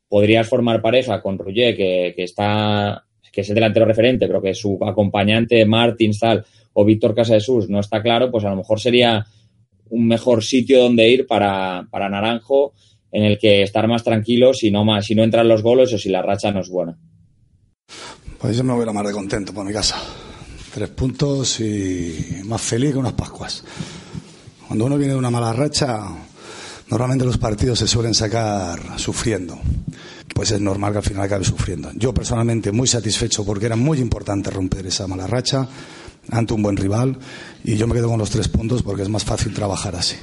[0.09, 4.79] podrías formar pareja con Ruggier, que, está que es el delantero referente, pero que su
[4.85, 9.25] acompañante Martín Sal o Víctor Casadesus no está claro, pues a lo mejor sería
[9.91, 12.73] un mejor sitio donde ir para, para Naranjo
[13.17, 15.99] en el que estar más tranquilo si no, más, si no entran los goles o
[15.99, 16.99] si la racha no es buena.
[18.39, 19.97] Pues yo me voy a la mar de contento por mi casa.
[20.75, 23.65] Tres puntos y más feliz que unas Pascuas.
[24.67, 25.99] Cuando uno viene de una mala racha,
[26.91, 29.59] normalmente los partidos se suelen sacar sufriendo
[30.35, 31.91] pues es normal que al final acabe sufriendo.
[31.95, 35.67] Yo personalmente muy satisfecho porque era muy importante romper esa mala racha
[36.31, 37.19] ante un buen rival
[37.65, 40.17] y yo me quedo con los tres puntos porque es más fácil trabajar así.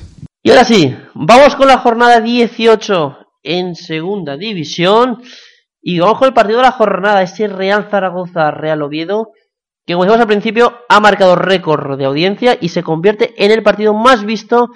[0.46, 5.24] Y ahora sí, vamos con la jornada 18 en segunda división
[5.82, 9.32] y vamos con el partido de la jornada, ese Real Zaragoza Real Oviedo
[9.86, 13.64] que como dijimos al principio ha marcado récord de audiencia y se convierte en el
[13.64, 14.72] partido más visto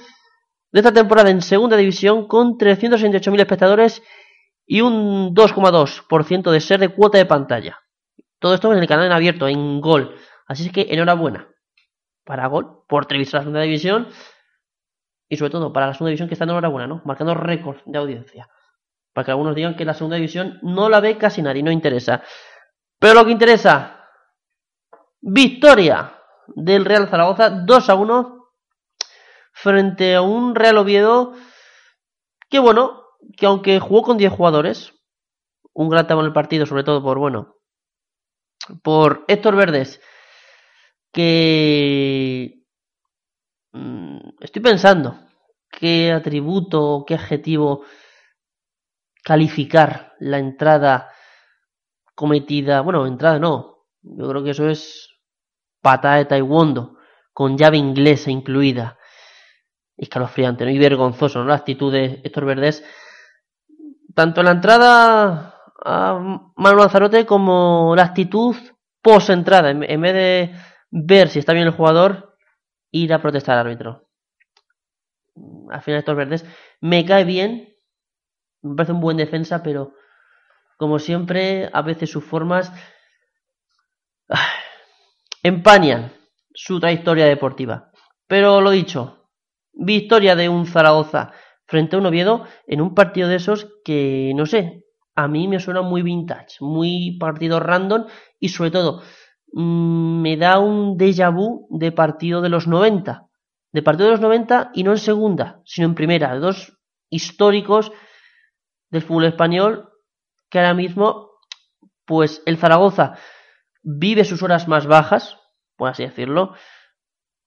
[0.71, 4.01] de esta temporada en segunda división con 368.000 espectadores
[4.65, 7.79] y un 2,2% de ser de cuota de pantalla.
[8.39, 10.15] Todo esto en el canal en abierto, en Gol.
[10.45, 11.49] Así que enhorabuena
[12.23, 14.07] para Gol por televisar la segunda división
[15.29, 17.01] y sobre todo para la segunda división que está enhorabuena, ¿no?
[17.05, 18.49] Marcando récord de audiencia.
[19.13, 22.23] Para que algunos digan que la segunda división no la ve casi nadie, no interesa.
[22.99, 24.07] Pero lo que interesa,
[25.21, 26.13] victoria
[26.47, 28.49] del Real Zaragoza 2 a 1
[29.53, 31.33] frente a un Real Oviedo
[32.49, 33.03] que bueno,
[33.35, 34.93] que aunque jugó con 10 jugadores,
[35.73, 37.55] un gran tema en el partido, sobre todo por, bueno,
[38.81, 40.01] por Héctor Verdes,
[41.11, 42.56] que
[44.39, 45.19] estoy pensando
[45.69, 47.83] qué atributo, qué adjetivo
[49.23, 51.09] calificar la entrada
[52.15, 55.09] cometida, bueno, entrada no, yo creo que eso es
[55.81, 56.97] patada de taekwondo,
[57.33, 58.97] con llave inglesa incluida.
[59.95, 60.71] Escalofriante, ¿no?
[60.71, 61.45] Y vergonzoso, ¿no?
[61.45, 62.83] La actitud de Héctor Verdes
[64.17, 65.53] tanto la entrada
[65.85, 68.55] a Manuel Lanzarote como la actitud
[68.99, 70.55] post entrada, en, vez de
[70.89, 72.26] ver si está bien el jugador,
[72.91, 74.09] ir a protestar al árbitro.
[75.69, 76.45] Al final estos verdes
[76.81, 77.75] me cae bien,
[78.61, 79.93] me parece un buen defensa, pero
[80.77, 82.71] como siempre, a veces sus formas
[85.43, 86.13] empañan
[86.53, 87.91] su trayectoria deportiva.
[88.27, 89.29] Pero lo dicho,
[89.73, 91.33] victoria de un Zaragoza
[91.65, 95.59] frente a un Oviedo en un partido de esos que, no sé, a mí me
[95.59, 98.05] suena muy vintage, muy partido random
[98.39, 99.01] y sobre todo
[99.53, 103.27] me da un déjà vu de partido de los 90.
[103.71, 106.37] De partido de los 90 y no en segunda, sino en primera.
[106.39, 106.77] Dos
[107.09, 107.91] históricos
[108.89, 109.89] del fútbol español
[110.49, 111.31] que ahora mismo,
[112.05, 113.17] pues el Zaragoza
[113.83, 115.37] vive sus horas más bajas,
[115.75, 116.53] por así decirlo,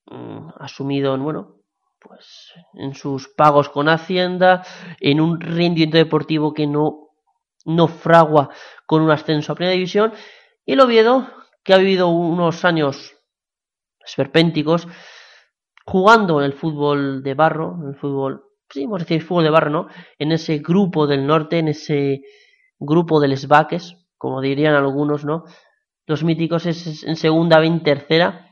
[0.07, 1.57] mm, asumido en, bueno,
[2.01, 4.65] pues en sus pagos con Hacienda,
[5.01, 7.11] en un rendimiento deportivo que no,
[7.65, 8.51] no fragua
[8.87, 10.13] con un ascenso a primera división,
[10.65, 11.29] y el Oviedo,
[11.63, 13.17] que ha vivido unos años
[14.05, 14.89] esperpénticos,
[15.85, 19.71] jugando en el fútbol de barro, en el fútbol, sí, vamos decir fútbol de barro,
[19.71, 19.89] ¿no?
[20.19, 22.23] En ese grupo del norte, en ese
[22.79, 25.45] grupo de les vaques, como dirían algunos, ¿no?
[26.07, 28.51] Los míticos es en segunda, B en tercera,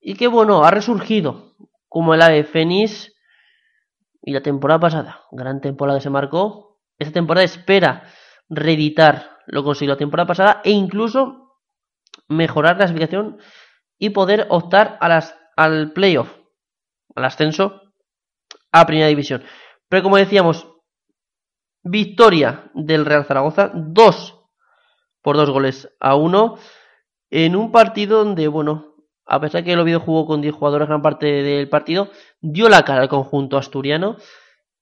[0.00, 1.54] y que bueno, ha resurgido
[1.88, 3.12] como el ave Fénix
[4.22, 5.20] y la temporada pasada.
[5.30, 6.78] Gran temporada que se marcó.
[6.98, 8.04] Esta temporada espera
[8.48, 11.49] reeditar lo consiguió la temporada pasada e incluso
[12.28, 13.38] mejorar la clasificación
[13.98, 16.32] y poder optar a las, al playoff,
[17.14, 17.82] al ascenso
[18.72, 19.42] a primera división.
[19.88, 20.68] Pero como decíamos,
[21.82, 24.36] victoria del Real Zaragoza, 2
[25.22, 26.56] por 2 goles a 1
[27.30, 28.94] en un partido donde, bueno,
[29.26, 32.84] a pesar que el Oviedo jugó con 10 jugadores gran parte del partido, dio la
[32.84, 34.16] cara al conjunto asturiano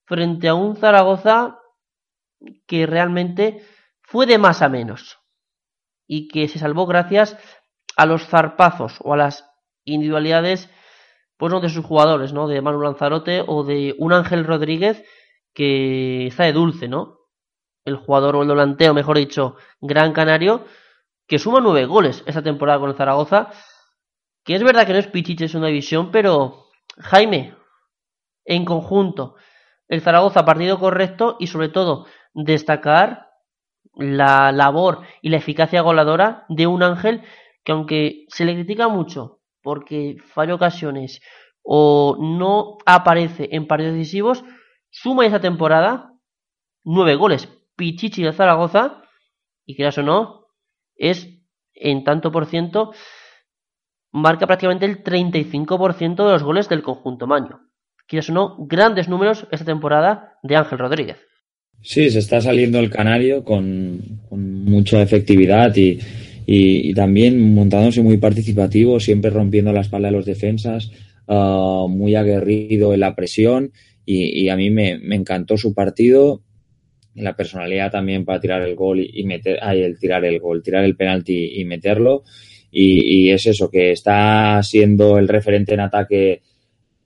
[0.05, 1.59] frente a un Zaragoza
[2.67, 3.63] que realmente
[4.01, 5.18] fue de más a menos
[6.09, 7.39] y que se salvó gracias
[7.97, 9.49] a los zarpazos o a las
[9.85, 10.69] individualidades,
[11.37, 12.49] pues no de sus jugadores, ¿no?
[12.49, 15.05] De Manu Lanzarote o de un Ángel Rodríguez
[15.55, 17.19] que está de dulce, ¿no?
[17.85, 20.65] El jugador o el delantero, mejor dicho, Gran Canario,
[21.27, 23.51] que suma nueve goles esta temporada con el Zaragoza,
[24.45, 26.67] que es verdad que no es Pichiche, es una división, pero
[26.99, 27.55] Jaime,
[28.45, 29.37] en conjunto,
[29.89, 33.28] el Zaragoza partido correcto y sobre todo destacar
[33.99, 37.23] la labor y la eficacia goladora de un Ángel
[37.65, 41.21] que aunque se le critica mucho porque falla ocasiones
[41.63, 44.45] o no aparece en partidos decisivos,
[44.89, 46.15] suma esa temporada
[46.85, 47.49] nueve goles.
[47.77, 49.03] Pichichi de Zaragoza,
[49.67, 50.47] y quieras o no,
[50.97, 51.29] es
[51.75, 52.93] en tanto por ciento,
[54.11, 57.61] marca prácticamente el 35% de los goles del conjunto Maño.
[58.07, 61.28] Quieras o no, grandes números esta temporada de Ángel Rodríguez.
[61.81, 65.99] Sí, se está saliendo el Canario con, mucha efectividad y,
[66.47, 70.91] y, también montándose muy participativo, siempre rompiendo la espalda de los defensas,
[71.27, 73.73] ah, muy aguerrido en la presión
[74.05, 76.43] y, a mí me, encantó su partido,
[77.15, 80.85] la personalidad también para tirar el gol y, meter, ay, el tirar el gol, tirar
[80.85, 82.25] el penalti y meterlo
[82.71, 86.43] y, es eso, que está siendo el referente en ataque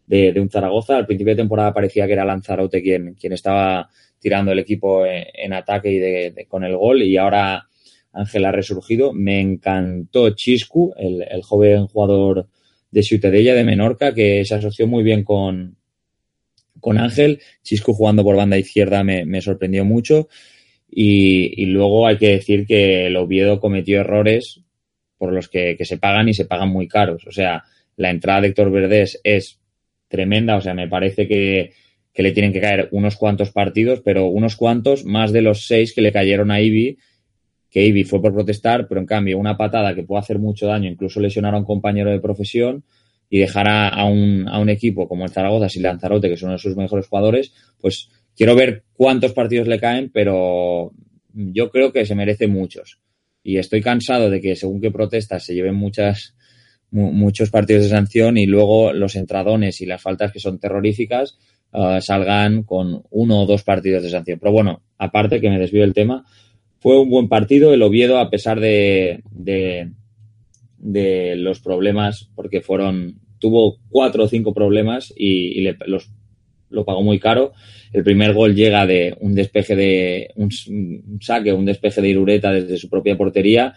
[0.07, 0.97] de, un Zaragoza.
[0.97, 3.91] Al principio de temporada parecía que era Lanzarote quien estaba
[4.23, 7.67] tirando el equipo en, ataque y de, con el gol y ahora
[8.13, 9.13] Ángel ha resurgido.
[9.13, 12.47] Me encantó Chiscu, el, joven jugador
[12.93, 15.77] de Ciutadella, de Menorca, que se asoció muy bien con,
[16.79, 17.41] con Ángel.
[17.63, 20.29] Chiscu jugando por banda izquierda me, sorprendió mucho.
[20.89, 24.61] Y, luego hay que decir que el Oviedo cometió errores
[25.19, 27.27] por los que, se pagan y se pagan muy caros.
[27.27, 27.65] O sea,
[27.97, 29.59] la entrada de Héctor Verdés es
[30.07, 31.73] tremenda, o sea, me parece que,
[32.17, 36.03] le tienen que caer unos cuantos partidos, pero unos cuantos más de los seis que
[36.03, 36.99] le cayeron a Ibi,
[37.71, 40.91] que Ibi fue por protestar, pero en cambio una patada que puede hacer mucho daño,
[40.91, 42.85] incluso lesionar a un compañero de profesión
[43.31, 46.53] y dejar a, un, a un equipo como el Zaragoza sin Lanzarote, que es uno
[46.53, 50.93] de sus mejores jugadores, pues quiero ver cuántos partidos le caen, pero
[51.33, 52.99] yo creo que se merece muchos.
[53.43, 56.35] Y estoy cansado de que según qué protestas se lleven muchas
[56.93, 61.39] muchos partidos de sanción y luego los entradones y las faltas que son terroríficas
[61.73, 64.39] uh, salgan con uno o dos partidos de sanción.
[64.39, 66.25] Pero bueno, aparte que me desvío el tema,
[66.79, 69.93] fue un buen partido el Oviedo a pesar de, de,
[70.79, 76.11] de los problemas, porque fueron, tuvo cuatro o cinco problemas y, le, los
[76.73, 77.53] lo pagó muy caro.
[77.93, 80.51] El primer gol llega de un despeje de un,
[81.21, 83.75] saque, un despeje de Irureta desde su propia portería,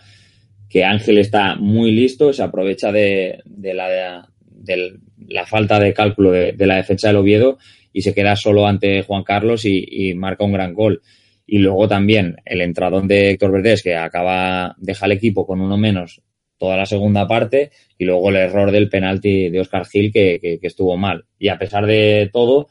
[0.69, 6.55] que Ángel está muy listo, se aprovecha de, la, de la falta de cálculo de,
[6.59, 7.57] la defensa del Oviedo
[7.95, 11.01] y se queda solo ante Juan Carlos y, marca un gran gol.
[11.47, 15.77] Y luego también el entradón de Héctor Verdés, que acaba, deja el equipo con uno
[15.77, 16.21] menos
[16.57, 20.67] toda la segunda parte, y luego el error del penalti de Oscar Gil, que, que
[20.67, 21.23] estuvo mal.
[21.39, 22.67] Y a pesar de todo,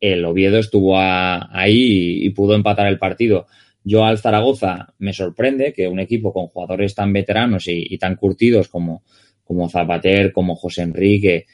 [0.00, 3.46] el Oviedo estuvo ahí y, pudo empatar el partido.
[3.82, 8.68] Yo al Zaragoza me sorprende que un equipo con jugadores tan veteranos y, tan curtidos
[8.68, 9.02] como,
[9.44, 11.44] como Zapater, como José Enrique,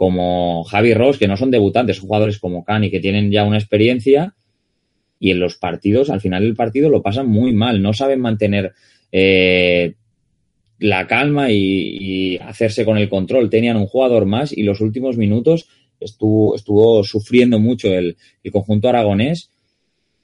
[0.00, 4.34] como Javi Ross, que no son debutantes, jugadores como Cani, que tienen ya una experiencia,
[5.18, 8.72] y en los partidos, al final del partido lo pasan muy mal, no saben mantener
[9.12, 9.96] eh,
[10.78, 13.50] la calma y, hacerse con el control.
[13.50, 15.68] Tenían un jugador más y los últimos minutos
[16.00, 18.16] estuvo, estuvo sufriendo mucho el,
[18.50, 19.50] conjunto aragonés,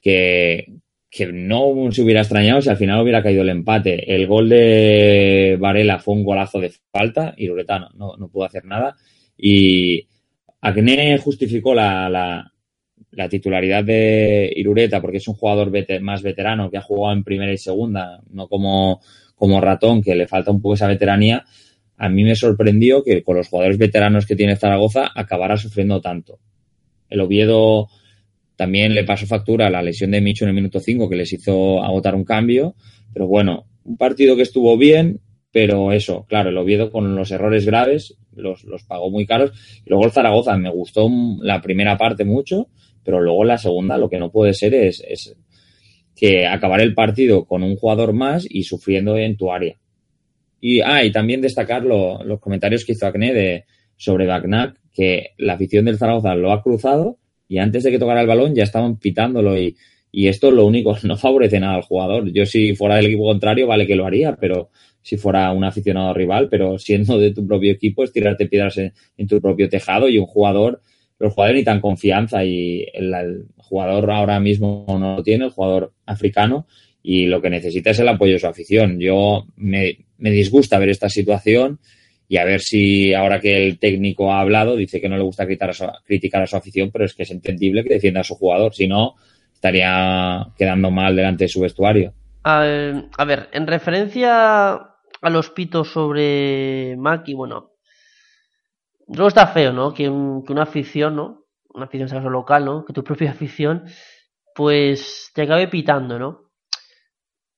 [0.01, 0.73] que,
[1.11, 4.11] que no se hubiera extrañado si al final hubiera caído el empate.
[4.11, 8.65] El gol de Varela fue un golazo de falta y Lureta no, no, pudo hacer
[8.65, 8.95] nada.
[9.37, 10.07] Y
[10.61, 12.51] Agne justificó la, la,
[13.11, 15.71] la, titularidad de Irureta porque es un jugador
[16.01, 18.99] más veterano que ha jugado en primera y segunda, no como,
[19.35, 21.45] como Ratón, que le falta un poco esa veteranía
[21.97, 26.39] a mí me sorprendió que con los jugadores veteranos que tiene Zaragoza acabara sufriendo tanto.
[27.09, 27.87] El Oviedo
[28.55, 31.83] también le pasó factura la lesión de Micho en el minuto 5 que les hizo
[31.83, 32.75] agotar un cambio,
[33.13, 35.19] pero bueno, un partido que estuvo bien,
[35.57, 39.81] pero eso, claro, el Oviedo con los errores graves los, los pagó muy caros.
[39.83, 41.09] Y luego el Zaragoza me gustó
[41.41, 42.67] la primera parte mucho,
[43.03, 45.35] pero luego la segunda lo que no puede ser es, es
[46.15, 49.79] que acabar el partido con un jugador más y sufriendo en tu área.
[50.61, 53.65] Y, ah, y también destacar los comentarios que hizo Acne de,
[53.95, 57.17] sobre Bagnac, que la afición del Zaragoza lo ha cruzado
[57.47, 59.75] y antes de que tocara el balón ya estaban pitándolo y,
[60.11, 62.31] y esto lo único, no favorece nada al jugador.
[62.31, 64.69] Yo si fuera del equipo contrario vale que lo haría, pero
[65.07, 69.27] si fuera un aficionado rival, pero siendo de tu propio equipo es tirarte piedras en,
[69.29, 70.81] tu propio tejado y un jugador,
[71.17, 76.67] los jugadores tan confianza y el, jugador ahora mismo no lo tiene, el jugador africano,
[77.01, 78.99] y lo que necesita es el apoyo de su afición.
[78.99, 81.79] Yo me, me disgusta ver esta situación
[82.27, 85.45] y a ver si ahora que el técnico ha hablado, dice que no le gusta
[85.45, 88.89] criticar a su, afición, pero es que es entendible que defienda a su jugador, si
[88.89, 89.15] no
[89.53, 92.13] estaría quedando mal delante de su vestuario.
[92.43, 92.59] A
[93.25, 97.71] ver, en referencia a los pitos sobre Maki, bueno,
[99.07, 99.93] luego está feo, ¿no?
[99.93, 101.45] Que, un, que una afición, ¿no?
[101.73, 102.85] Una afición local, ¿no?
[102.85, 103.85] Que tu propia afición,
[104.55, 106.47] pues te acabe pitando, ¿no?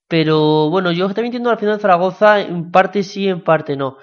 [0.07, 3.97] Pero bueno, yo también entiendo al final de Zaragoza, en parte sí, en parte no.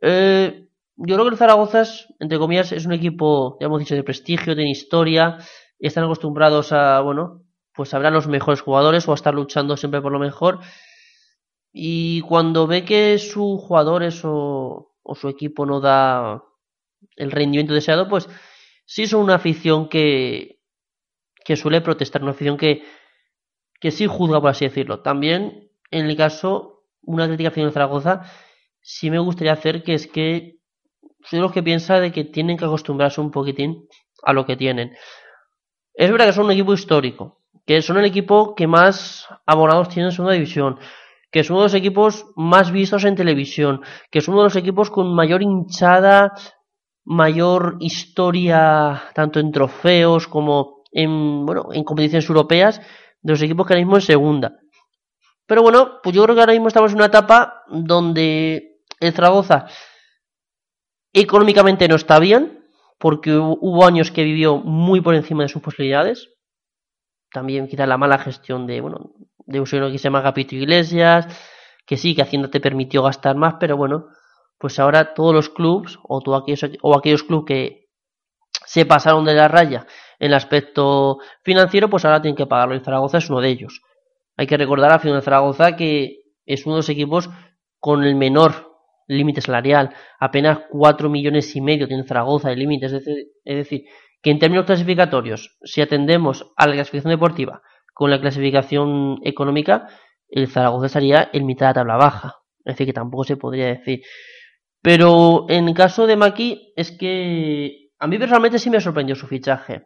[0.00, 3.94] Eh, yo creo que el Zaragoza, es, entre comillas, es un equipo, ya hemos dicho,
[3.94, 5.36] de prestigio, tiene historia,
[5.78, 7.42] y están acostumbrados a, bueno,
[7.74, 10.60] pues a los mejores jugadores o a estar luchando siempre por lo mejor.
[11.72, 16.42] Y cuando ve que sus jugadores o, o su equipo no da
[17.16, 18.28] el rendimiento deseado, pues
[18.84, 20.60] sí son una afición que,
[21.44, 22.84] que suele protestar, una afición que,
[23.80, 25.00] que sí juzga, por así decirlo.
[25.00, 28.22] También, en el caso, una crítica a Zaragoza,
[28.80, 30.58] sí me gustaría hacer que es que
[31.22, 33.88] soy de los que piensa de que tienen que acostumbrarse un poquitín
[34.22, 34.96] a lo que tienen.
[35.94, 40.08] Es verdad que son un equipo histórico, que son el equipo que más abonados tiene
[40.08, 40.78] en segunda división,
[41.30, 44.56] que es uno de los equipos más vistos en televisión, que es uno de los
[44.56, 46.32] equipos con mayor hinchada,
[47.04, 52.80] mayor historia, tanto en trofeos como en, bueno, en competiciones europeas,
[53.22, 54.58] de los equipos que ahora mismo en segunda.
[55.46, 59.66] Pero bueno, pues yo creo que ahora mismo estamos en una etapa donde el Zaragoza
[61.12, 62.64] económicamente no está bien,
[62.98, 66.28] porque hubo años que vivió muy por encima de sus posibilidades.
[67.32, 69.12] También quizá la mala gestión de, bueno,
[69.50, 71.26] de un señor que se llama Capito Iglesias,
[71.84, 74.06] que sí, que Hacienda te permitió gastar más, pero bueno,
[74.58, 77.88] pues ahora todos los clubes, o, aquellos, o aquellos clubes que
[78.64, 79.86] se pasaron de la raya
[80.18, 82.76] en el aspecto financiero, pues ahora tienen que pagarlo.
[82.76, 83.82] Y Zaragoza es uno de ellos.
[84.36, 87.30] Hay que recordar a Final Zaragoza que es uno de los equipos
[87.78, 88.70] con el menor
[89.08, 89.94] límite salarial.
[90.20, 92.86] Apenas 4 millones y medio tiene Zaragoza de límite.
[92.86, 93.04] Es
[93.44, 93.84] decir,
[94.22, 97.62] que en términos clasificatorios, si atendemos a la clasificación deportiva
[98.00, 99.86] con la clasificación económica,
[100.26, 102.36] el Zaragoza estaría en mitad de la tabla baja.
[102.64, 104.00] Es decir, que tampoco se podría decir.
[104.80, 109.82] Pero en caso de Maki, es que a mí personalmente sí me sorprendió su fichaje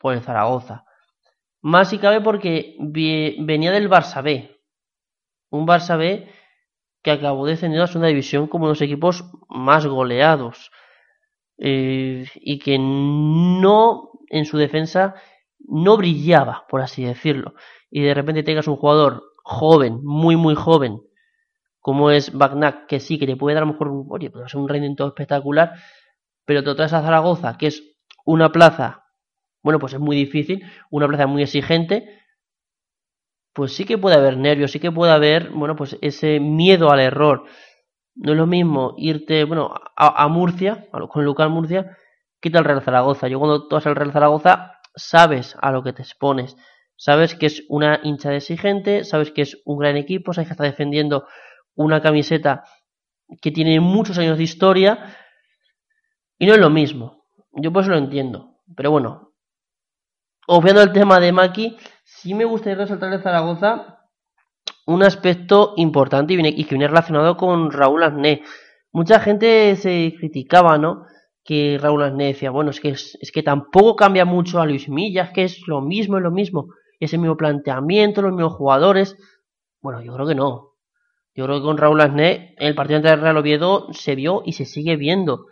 [0.00, 0.86] por el Zaragoza.
[1.60, 4.50] Más si cabe porque venía del Barça B.
[5.50, 6.26] Un Barça B
[7.02, 10.70] que acabó descendiendo a segunda división como uno de los equipos más goleados.
[11.58, 15.16] Eh, y que no, en su defensa,
[15.58, 17.54] no brillaba, por así decirlo.
[17.90, 21.00] Y de repente tengas un jugador joven, muy, muy joven,
[21.80, 24.48] como es Bagnac, que sí, que te puede dar a lo mejor un, oye, puede
[24.48, 25.72] ser un rendimiento espectacular,
[26.44, 27.82] pero te traes a Zaragoza, que es
[28.24, 29.04] una plaza,
[29.62, 32.18] bueno, pues es muy difícil, una plaza muy exigente,
[33.52, 37.00] pues sí que puede haber nervios, sí que puede haber, bueno, pues ese miedo al
[37.00, 37.44] error.
[38.14, 41.96] No es lo mismo irte, bueno, a, Murcia, con local Murcia,
[42.40, 43.28] quita el Real Zaragoza.
[43.28, 46.56] Yo cuando tú vas al Real Zaragoza, sabes a lo que te expones.
[46.96, 50.64] Sabes que es una hincha exigente, sabes que es un gran equipo, sabes que está
[50.64, 51.26] defendiendo
[51.74, 52.64] una camiseta
[53.40, 55.16] que tiene muchos años de historia
[56.38, 57.24] y no es lo mismo.
[57.52, 58.58] Yo pues lo entiendo.
[58.76, 59.32] Pero bueno,
[60.46, 63.98] obviando el tema de Maki, sí me gustaría resaltar de Zaragoza
[64.86, 68.42] un aspecto importante y, que viene relacionado con Raúl Asné.
[68.90, 71.04] Mucha gente se criticaba, ¿no?
[71.48, 74.90] Que Raúl Asné decía, bueno, es que, es, es que tampoco cambia mucho a Luis
[74.90, 76.74] Millas, que es lo mismo, es lo mismo.
[77.00, 79.16] Es el mismo planteamiento, los mismos jugadores.
[79.80, 80.74] Bueno, yo creo que no.
[81.34, 84.52] Yo creo que con Raúl Asné, el partido entre el Real Oviedo se vio y
[84.52, 85.46] se sigue viendo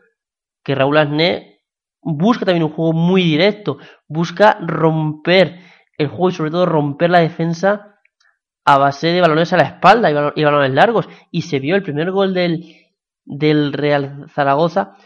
[0.63, 1.63] que Raúl Asné
[2.03, 5.61] busca también un juego muy directo, busca romper
[5.97, 8.01] el juego y sobre todo romper la defensa
[8.65, 11.09] a base de balones a la espalda y, balones largos.
[11.31, 12.65] Y se vio el primer gol del,
[13.25, 14.97] del Real Zaragoza.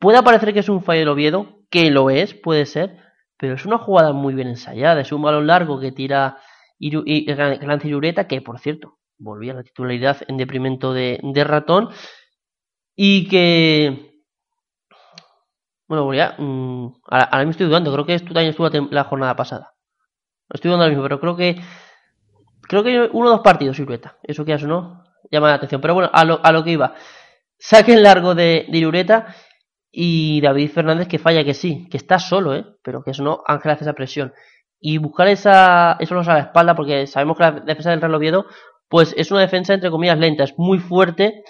[0.00, 2.96] Puede parecer que es un fallo del Oviedo, que lo es, puede ser,
[3.36, 5.02] pero es una jugada muy bien ensayada.
[5.02, 6.38] Es un balón largo que tira
[6.78, 11.90] y, y, y que por cierto, volvía a la titularidad en deprimento de, ratón
[12.96, 14.22] y que
[15.86, 19.74] bueno volvía mm, ahora, mismo estoy dudando creo que tú también estuvo la jornada pasada.
[20.48, 21.60] Estoy dudando ahora mismo pero creo que
[22.62, 25.80] creo que uno o dos partidos Irureta eso que eso no llama la atención.
[25.82, 26.94] Pero bueno a lo, a lo que iba.
[27.58, 29.34] Saque el largo de, de Irureta
[29.90, 33.42] y David Fernández que falla que sí que está solo eh pero que eso no
[33.46, 34.32] Ángel hace esa presión
[34.78, 38.46] y buscar esa eso a la espalda porque sabemos que la defensa del Real Oviedo
[38.90, 41.44] pues es una defensa entre comillas lenta, es muy fuerte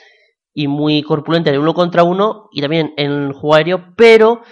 [0.52, 4.42] y muy corpulenta en uno contra uno y también en el juego aéreo, pero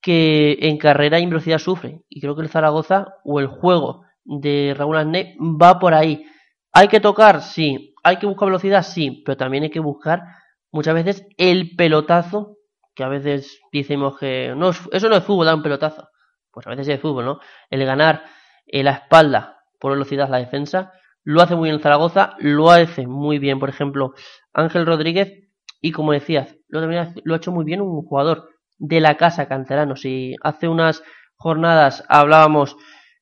[0.00, 2.02] que en carrera y en velocidad sufre.
[2.08, 6.24] Y creo que el Zaragoza o el juego de Raúl Arné va por ahí.
[6.72, 7.42] ¿Hay que tocar?
[7.42, 7.94] Sí.
[8.04, 8.84] ¿Hay que buscar velocidad?
[8.84, 9.22] Sí.
[9.26, 10.22] Pero también hay que buscar
[10.70, 12.57] muchas veces el pelotazo,
[12.98, 16.08] que a veces decimos que no eso no es fútbol, da un pelotazo.
[16.50, 17.40] Pues a veces es fútbol, ¿no?
[17.70, 18.24] El ganar
[18.66, 20.92] en la espalda por velocidad la defensa,
[21.22, 24.14] lo hace muy bien Zaragoza, lo hace muy bien, por ejemplo,
[24.52, 25.48] Ángel Rodríguez,
[25.80, 29.94] y como decías, lo, ha hecho muy bien un jugador de la casa canterano.
[29.94, 31.04] Si hace unas
[31.36, 32.76] jornadas hablábamos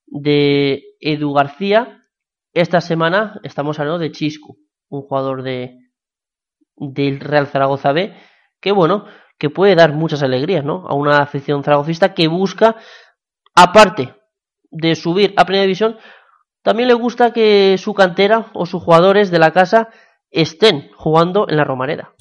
[0.06, 2.02] de Edu García,
[2.54, 4.56] esta semana estamos hablando de Chiscu,
[4.88, 5.80] un jugador de
[6.76, 8.14] del Real Zaragoza B,
[8.58, 9.04] que bueno,
[9.38, 10.86] que puede dar muchas alegrías, ¿no?
[10.88, 12.76] A una afición zaragocista que busca,
[13.54, 14.14] aparte
[14.70, 15.96] de subir a Primera División,
[16.62, 19.88] también le gusta que su cantera o sus jugadores de la casa
[20.30, 22.12] estén jugando en la Romareda.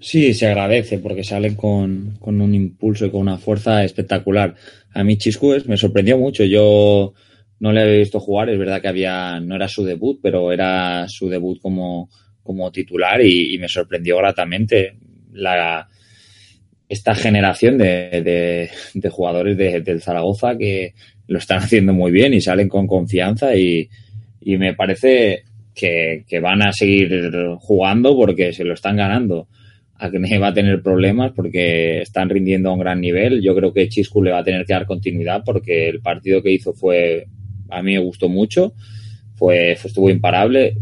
[0.00, 4.54] Sí, se agradece porque salen con, un impulso y con una fuerza espectacular.
[4.94, 6.44] A mí Chiscu me sorprendió mucho.
[6.44, 7.14] Yo
[7.58, 11.08] no le había visto jugar, es verdad que había, no era su debut, pero era
[11.08, 12.08] su debut como,
[12.42, 14.96] como titular y, me sorprendió gratamente
[15.32, 15.88] la,
[16.88, 20.94] esta generación de, de, jugadores de, del Zaragoza que
[21.26, 23.88] lo están haciendo muy bien y salen con confianza y,
[24.40, 27.30] me parece que, van a seguir
[27.60, 29.48] jugando porque se lo están ganando.
[30.00, 33.42] A que me va a tener problemas porque están rindiendo a un gran nivel.
[33.42, 36.52] Yo creo que Chiscu le va a tener que dar continuidad porque el partido que
[36.52, 37.26] hizo fue,
[37.68, 38.74] a mí me gustó mucho,
[39.34, 40.76] fue, fue estuvo imparable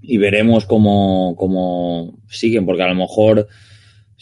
[0.00, 3.48] y veremos cómo, cómo siguen, porque a lo mejor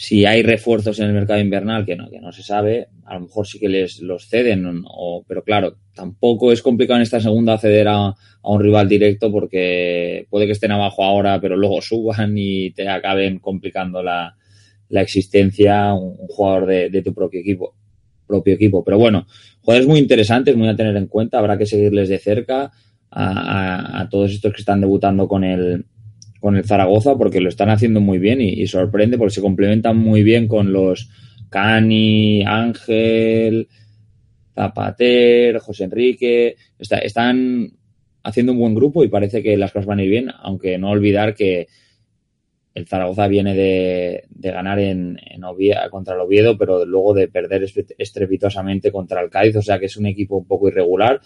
[0.00, 3.22] si hay refuerzos en el mercado invernal que no, que no se sabe, a lo
[3.22, 7.54] mejor sí que les los ceden, o, pero claro, tampoco es complicado en esta segunda
[7.54, 12.70] acceder a, un rival directo porque puede que estén abajo ahora, pero luego suban y
[12.70, 14.36] te acaben complicando la,
[14.88, 17.74] la existencia un, jugador de, de, tu propio equipo
[18.24, 18.84] propio equipo.
[18.84, 19.26] Pero bueno,
[19.62, 22.70] jugadores muy interesantes, muy a tener en cuenta, habrá que seguirles de cerca
[23.10, 25.86] a, todos estos que están debutando con el,
[26.40, 30.22] con el Zaragoza porque lo están haciendo muy bien y, sorprende porque se complementan muy
[30.22, 31.10] bien con los
[31.50, 33.68] Cani, Ángel,
[34.54, 36.56] Zapater, José Enrique.
[36.78, 37.72] están
[38.22, 40.90] haciendo un buen grupo y parece que las cosas van a ir bien, aunque no
[40.90, 41.68] olvidar que
[42.74, 45.42] el Zaragoza viene de, ganar en, en
[45.90, 47.66] contra el Oviedo, pero luego de perder
[47.98, 51.20] estrepitosamente contra el Cádiz, o sea que es un equipo un poco irregular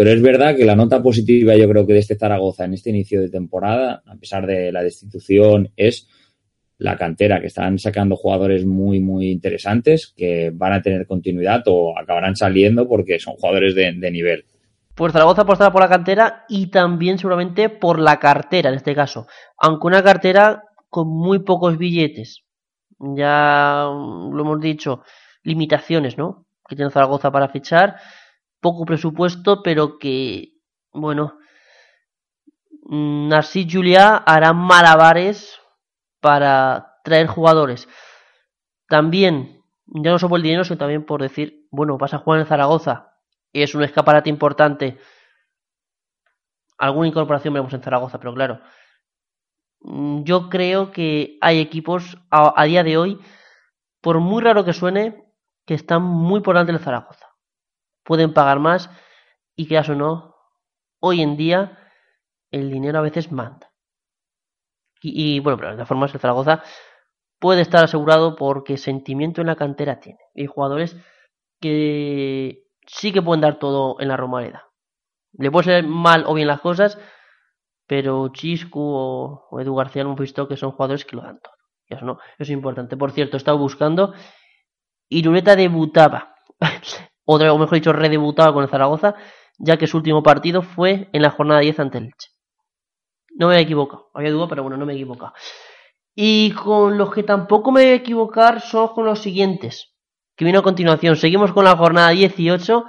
[0.00, 2.88] pero es verdad que la nota positiva yo creo que de este Zaragoza en este
[2.88, 6.08] inicio de temporada, a pesar de la destitución, es
[6.78, 11.98] la cantera, que están sacando jugadores muy, muy interesantes que van a tener continuidad o
[11.98, 14.46] acabarán saliendo porque son jugadores de, nivel.
[14.94, 19.26] Pues Zaragoza apostará por la cantera y también seguramente por la cartera en este caso,
[19.58, 22.44] aunque una cartera con muy pocos billetes.
[22.98, 25.02] Ya lo hemos dicho,
[25.42, 26.46] limitaciones, ¿no?
[26.66, 27.96] Que tiene Zaragoza para fichar
[28.60, 30.54] poco presupuesto, pero que,
[30.92, 31.38] bueno,
[32.82, 35.58] Narcís Juliá hará malabares
[36.20, 37.88] para traer jugadores.
[38.88, 42.40] También, ya no solo por el dinero, sino también por decir, bueno, vas a jugar
[42.40, 43.10] en Zaragoza
[43.52, 44.98] es un escaparate importante.
[46.78, 48.60] Alguna incorporación veremos en Zaragoza, pero claro,
[49.80, 53.20] mm, yo creo que hay equipos a, día de hoy,
[54.00, 55.24] por muy raro que suene,
[55.66, 57.29] que están muy por delante del Zaragoza
[58.04, 58.90] pueden pagar más
[59.56, 60.36] y que o no,
[61.00, 61.78] hoy en día
[62.50, 63.70] el dinero a veces manda.
[65.02, 66.62] Y, bueno, pero de todas formas el Zaragoza
[67.38, 70.18] puede estar asegurado porque sentimiento en la cantera tiene.
[70.36, 70.96] Hay jugadores
[71.60, 74.68] que sí que pueden dar todo en la Romareda.
[75.32, 76.98] Le puede ser mal o bien las cosas,
[77.86, 81.54] pero Chiscu o, Edu García hemos visto que son jugadores que lo dan todo.
[81.88, 82.96] Y eso no, eso es importante.
[82.96, 84.14] Por cierto, he estado buscando
[85.08, 86.34] y debutaba
[87.38, 89.14] o, mejor dicho, redebutaba con el Zaragoza,
[89.58, 92.28] ya que su último partido fue en la jornada 10 ante el Elche.
[93.36, 95.32] No me he equivocado, había duda, pero bueno, no me he equivocado.
[96.14, 99.94] Y con los que tampoco me voy a equivocar son con los siguientes,
[100.36, 101.16] que viene a continuación.
[101.16, 102.84] Seguimos con la jornada 18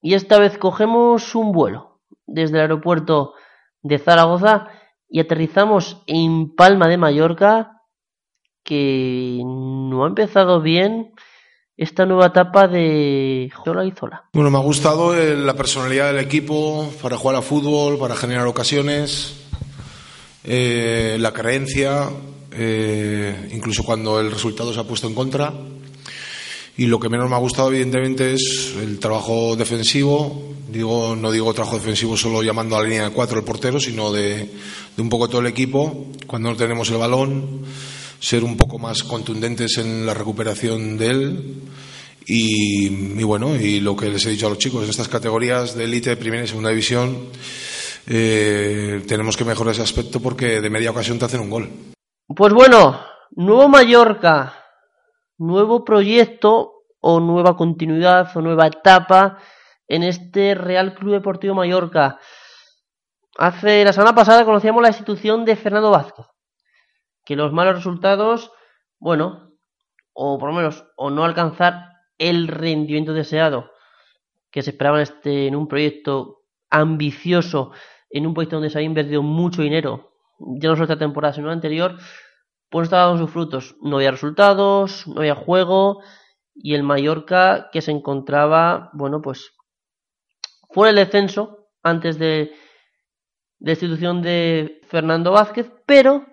[0.00, 3.34] y esta vez cogemos un vuelo desde el aeropuerto
[3.82, 4.68] de Zaragoza
[5.08, 7.82] y aterrizamos en Palma de Mallorca,
[8.64, 11.12] que no ha empezado bien
[11.76, 14.24] esta nueva etapa de Zola y Zola?
[14.32, 18.46] Bueno, me ha gustado eh, la personalidad del equipo para jugar a fútbol, para generar
[18.46, 19.34] ocasiones,
[20.44, 22.10] eh, la creencia,
[22.52, 25.52] eh, incluso cuando el resultado se ha puesto en contra.
[26.76, 30.54] Y lo que menos me ha gustado, evidentemente, es el trabajo defensivo.
[30.70, 34.10] Digo, no digo trabajo defensivo solo llamando a la línea de cuatro el portero, sino
[34.10, 34.50] de,
[34.96, 36.06] de un poco todo el equipo.
[36.26, 37.62] Cuando no tenemos el balón,
[38.22, 41.62] ser un poco más contundentes en la recuperación de él.
[42.24, 46.16] Y, bueno, y lo que les he dicho a los chicos, estas categorías de élite,
[46.16, 47.30] primera y segunda división,
[48.06, 51.68] eh, tenemos que mejorar ese aspecto porque de media ocasión te hacen un gol.
[52.28, 53.00] Pues bueno,
[53.32, 54.54] nuevo Mallorca,
[55.38, 59.38] nuevo proyecto o nueva continuidad o nueva etapa
[59.88, 62.20] en este Real Club Deportivo Mallorca.
[63.36, 66.26] Hace la semana pasada conocíamos la institución de Fernando Vázquez,
[67.24, 68.52] que los malos resultados,
[68.98, 69.52] bueno,
[70.12, 73.70] o por lo menos, o no alcanzar el rendimiento deseado
[74.50, 77.72] que se esperaba en, este, en un proyecto ambicioso,
[78.10, 81.46] en un proyecto donde se había invertido mucho dinero, ya no solo esta temporada, sino
[81.46, 81.96] la anterior,
[82.68, 83.76] pues estaba dando sus frutos.
[83.82, 86.02] No había resultados, no había juego,
[86.54, 89.52] y el Mallorca que se encontraba, bueno, pues
[90.70, 92.54] fuera del descenso antes de,
[93.58, 96.26] de institución de Fernando Vázquez, pero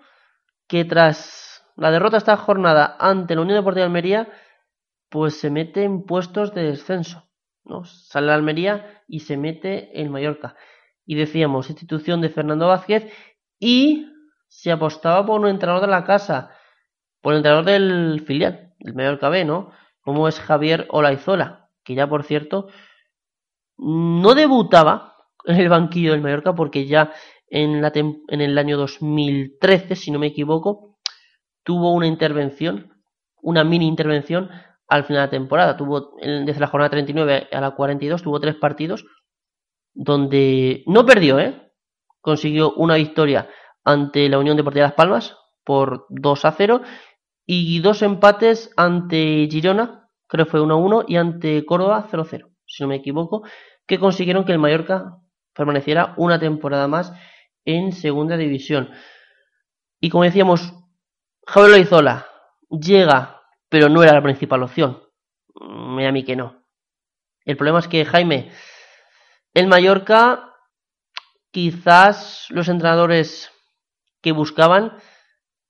[0.70, 4.28] que tras la derrota esta jornada ante la Unión Deportiva de Almería,
[5.08, 7.28] pues se mete en puestos de descenso.
[7.64, 7.84] ¿no?
[7.84, 10.54] Sale la Almería y se mete en Mallorca.
[11.04, 13.12] Y decíamos, institución de Fernando Vázquez
[13.58, 14.06] y
[14.46, 16.52] se apostaba por un entrenador de la casa,
[17.20, 19.72] por el entrenador del filial, el Mallorca B, ¿no?
[20.02, 22.68] Como es Javier Olaizola, que ya por cierto
[23.76, 25.16] no debutaba
[25.46, 27.12] en el banquillo del Mallorca porque ya
[27.50, 30.98] en, la en el año 2013, si no me equivoco,
[31.62, 32.92] tuvo una intervención,
[33.42, 34.50] una mini intervención
[34.88, 35.76] al final de la temporada.
[35.76, 39.04] Tuvo desde la jornada 39 a la 42, tuvo tres partidos
[39.92, 41.72] donde no perdió, ¿eh?
[42.20, 43.48] Consiguió una victoria
[43.84, 46.82] ante la Unión Deportiva Las Palmas por 2 a 0
[47.46, 52.22] y dos empates ante Girona, creo que fue 1 a 1, y ante Córdoba 0
[52.22, 53.42] a 0, si no me equivoco,
[53.86, 55.16] que consiguieron que el Mallorca
[55.54, 57.12] permaneciera una temporada más
[57.64, 58.90] en segunda división.
[60.00, 60.74] Y como decíamos,
[61.46, 62.26] Javier Loizola
[62.70, 65.02] llega, pero no era la principal opción.
[65.54, 66.64] Me a mí que no.
[67.44, 68.50] El problema es que Jaime,
[69.54, 70.54] el Mallorca,
[71.50, 73.50] quizás los entrenadores
[74.22, 74.98] que buscaban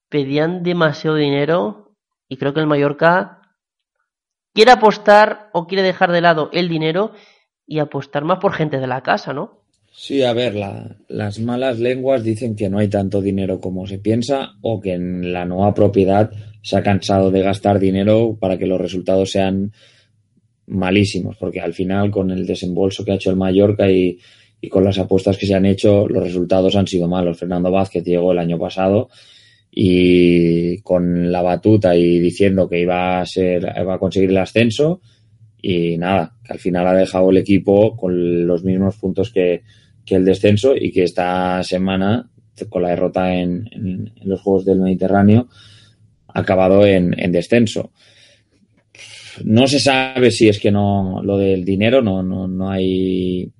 [0.08, 1.96] pedían demasiado dinero
[2.28, 3.40] y creo que el Mallorca
[4.52, 7.12] quiere apostar o quiere dejar de lado el dinero
[7.66, 9.59] y apostar más por gente de la casa, ¿no?
[9.92, 10.54] Sí, a ver,
[11.08, 15.32] las malas lenguas dicen que no hay tanto dinero como se piensa o que en
[15.32, 16.30] la nueva propiedad
[16.62, 19.72] se ha cansado de gastar dinero para que los resultados sean
[20.66, 24.18] malísimos, porque al final con el desembolso que ha hecho el Mallorca y,
[24.60, 27.38] y con las apuestas que se han hecho, los resultados han sido malos.
[27.38, 29.08] Fernando Vázquez llegó el año pasado
[29.72, 35.00] y con la batuta y diciendo que iba a ser, iba a conseguir el ascenso
[35.60, 39.62] y nada, que al final ha dejado el equipo con los mismos puntos que,
[40.10, 42.28] que el descenso y que esta semana,
[42.68, 45.46] con la derrota en, los Juegos del Mediterráneo,
[46.26, 47.92] ha acabado en, en descenso.
[49.44, 53.52] No se sabe si es que no lo del dinero no no no hay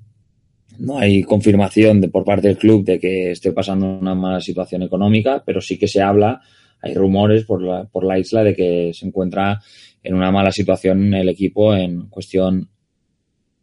[0.80, 4.82] no hay confirmación de, por parte del club de que esté pasando una mala situación
[4.82, 6.40] económica, pero sí que se habla,
[6.82, 9.60] hay rumores por la, por la isla de que se encuentra
[10.02, 12.70] en una mala situación el equipo en cuestión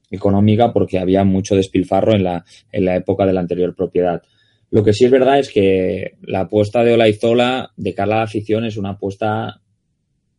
[0.09, 4.21] económica porque había mucho despilfarro en la, en la época de la anterior propiedad.
[4.69, 8.23] Lo que sí es verdad es que la apuesta de Olaizola de cara a la
[8.23, 9.61] afición es una apuesta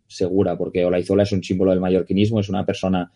[0.07, 3.11] segura, porque Olaizola es un símbolo del mallorquinismo, es una persona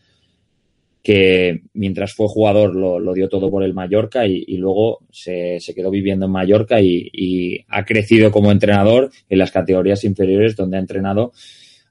[1.02, 5.74] que mientras fue jugador lo, lo dio todo por el Mallorca y, luego se, se,
[5.74, 10.80] quedó viviendo en Mallorca y, ha crecido como entrenador en las categorías inferiores donde ha
[10.80, 11.32] entrenado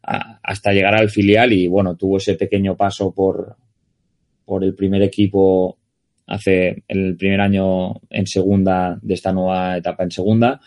[0.01, 3.57] hasta llegar al filial y bueno, tuvo ese pequeño paso por,
[4.51, 5.77] por el primer equipo
[6.27, 10.59] hace el primer año en segunda de esta nueva etapa en segunda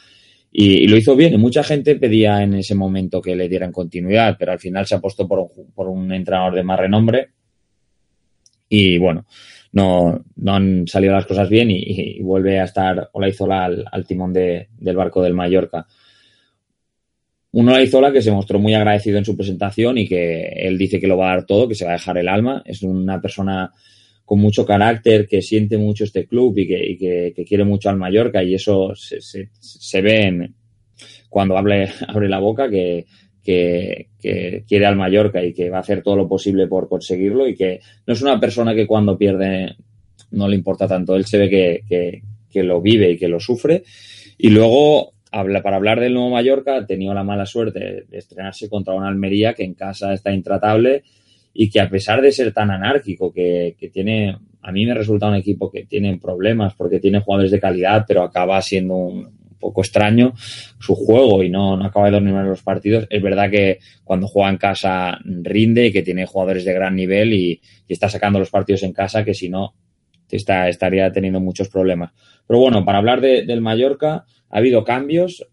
[0.51, 4.37] y, lo hizo bien y mucha gente pedía en ese momento que le dieran continuidad,
[4.39, 7.29] pero al final se apostó por un, por un entrenador de más renombre
[8.71, 9.27] y bueno,
[9.73, 14.33] no, no han salido las cosas bien y, vuelve a estar Olaizola al, al timón
[14.33, 15.87] de, del barco del Mallorca.
[17.57, 21.07] Un Olaizola que se mostró muy agradecido en su presentación y que él dice que
[21.07, 22.65] lo va a dar todo, que se va a dejar el alma.
[22.67, 23.71] Es una persona
[24.25, 28.43] con mucho carácter, que siente mucho este club y que, que, quiere mucho al Mallorca
[28.43, 30.55] y eso se, se, se ve en,
[31.29, 31.89] cuando abre
[32.29, 33.07] la boca que,
[33.41, 37.47] que, que, quiere al Mallorca y que va a hacer todo lo posible por conseguirlo
[37.47, 39.77] y que no es una persona que cuando pierde
[40.33, 41.15] no le importa tanto.
[41.15, 43.85] Él se ve que, que lo vive y que lo sufre.
[44.39, 48.69] Y luego, habla, para hablar del nuevo Mallorca, ha tenido la mala suerte de estrenarse
[48.69, 51.03] contra una Almería que en casa está intratable
[51.53, 55.29] y que a pesar de ser tan anárquico, que, que tiene, a mí me resulta
[55.29, 59.81] un equipo que tiene problemas porque tiene jugadores de calidad, pero acaba siendo un, poco
[59.81, 60.35] extraño
[60.79, 63.07] su juego y no, no acaba de dominar los partidos.
[63.09, 67.33] Es verdad que cuando juega en casa rinde y que tiene jugadores de gran nivel
[67.33, 69.73] y, y está sacando los partidos en casa que si no
[70.37, 72.13] está, estaría teniendo muchos problemas.
[72.47, 74.25] Pero bueno, para hablar de, del Mallorca,
[74.55, 75.47] ha habido cambios.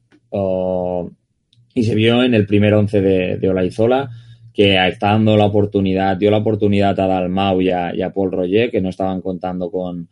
[1.73, 4.09] Y se vio en el primer once de, de Olaizola
[4.53, 8.81] que está dando la oportunidad, dio la oportunidad a Dalmau y a, Paul Roger, que
[8.81, 10.09] no estaban contando con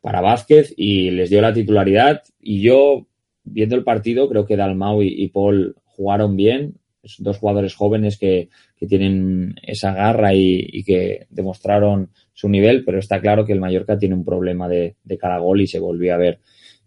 [0.00, 2.22] para Vázquez, y les dio la titularidad.
[2.38, 3.06] Y yo,
[3.42, 6.74] viendo el partido, creo que Dalmau y, Paul jugaron bien.
[7.18, 8.48] Dos jugadores jóvenes que,
[8.86, 13.98] tienen esa garra y, y, que demostraron su nivel, pero está claro que el Mallorca
[13.98, 16.40] tiene un problema de, de cara a gol y se volvió a ver.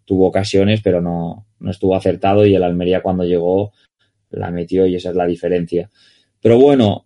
[0.08, 3.72] Tuvo ocasiones, pero no, no estuvo acertado y el Almería cuando llegó
[4.30, 5.90] la metió y esa es la diferencia.
[6.40, 7.04] Pero bueno,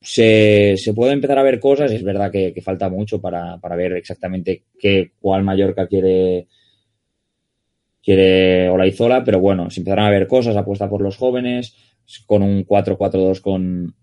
[0.00, 1.92] se, se puede empezar a ver cosas.
[1.92, 6.48] Es verdad que, falta mucho para, para, ver exactamente qué, cuál Mallorca quiere,
[8.02, 11.76] quiere Olaizola, pero bueno, se empezarán a ver cosas, apuesta por los jóvenes,
[12.26, 13.94] con un 4-4-2 con,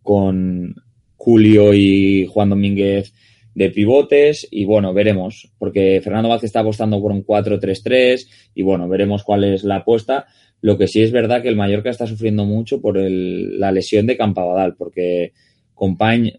[0.00, 0.74] con
[1.16, 3.12] Julio y Juan Domínguez
[3.54, 8.88] de pivotes y bueno, veremos, porque Fernando Vázquez está apostando por un 4-3-3 y bueno,
[8.88, 10.26] veremos cuál es la apuesta.
[10.60, 14.06] Lo que sí es verdad que el Mallorca está sufriendo mucho por el, la lesión
[14.06, 15.32] de Campabadal, porque
[15.74, 16.30] Compañ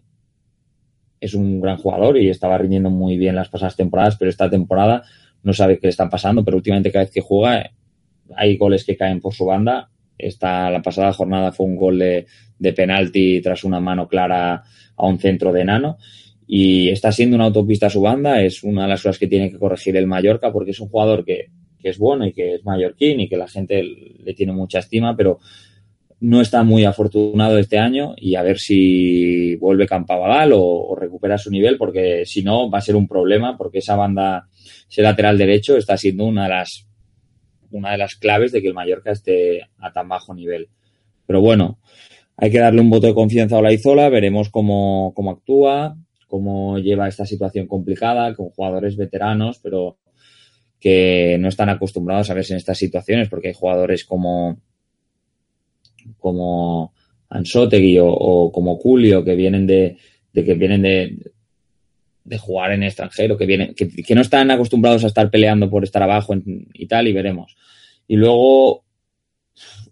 [1.20, 5.04] es un gran jugador y estaba rindiendo muy bien las pasadas temporadas, pero esta temporada
[5.42, 7.70] no sabe qué le están pasando, pero últimamente cada vez que juega
[8.36, 9.90] hay goles que caen por su banda.
[10.16, 12.26] Esta, la pasada jornada fue un gol de,
[12.58, 14.62] de penalti tras una mano clara
[14.96, 15.98] a un centro de enano
[16.46, 19.58] y está siendo una autopista su banda, es una de las cosas que tiene que
[19.58, 21.48] corregir el Mallorca porque es un jugador que
[21.84, 25.38] es bueno y que es mallorquín y que la gente le tiene mucha estima, pero
[26.20, 31.36] no está muy afortunado este año y a ver si vuelve Campabadal o, o, recupera
[31.36, 34.48] su nivel, porque si no va a ser un problema, porque esa banda,
[34.88, 36.86] ese lateral derecho está siendo una de las
[37.70, 40.68] una de las claves de que el Mallorca esté a tan bajo nivel.
[41.26, 41.80] Pero bueno,
[42.36, 45.96] hay que darle un voto de confianza a Olaizola, veremos cómo actúa,
[46.34, 49.98] cómo lleva esta situación complicada con jugadores veteranos, pero
[50.80, 54.60] que no están acostumbrados a verse en estas situaciones, porque hay jugadores como,
[56.18, 56.92] como
[57.28, 59.96] Ansotegui o, como Julio que vienen de,
[60.32, 61.32] que vienen de,
[62.24, 66.02] de, jugar en extranjero, que vienen, que, no están acostumbrados a estar peleando por estar
[66.02, 66.34] abajo
[66.72, 67.56] y tal, y veremos.
[68.08, 68.82] Y luego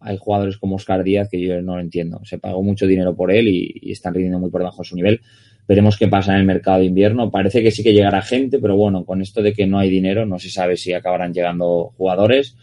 [0.00, 2.20] hay jugadores como Oscar Díaz que yo no lo entiendo.
[2.24, 4.96] Se pagó mucho dinero por él y, y están rindiendo muy por debajo de su
[4.96, 5.20] nivel.
[5.68, 7.30] Veremos qué pasa en el mercado de invierno.
[7.30, 10.26] Parece que sí que llegará gente, pero bueno, con esto de que no hay dinero,
[10.26, 12.56] no se sabe si acabarán llegando jugadores.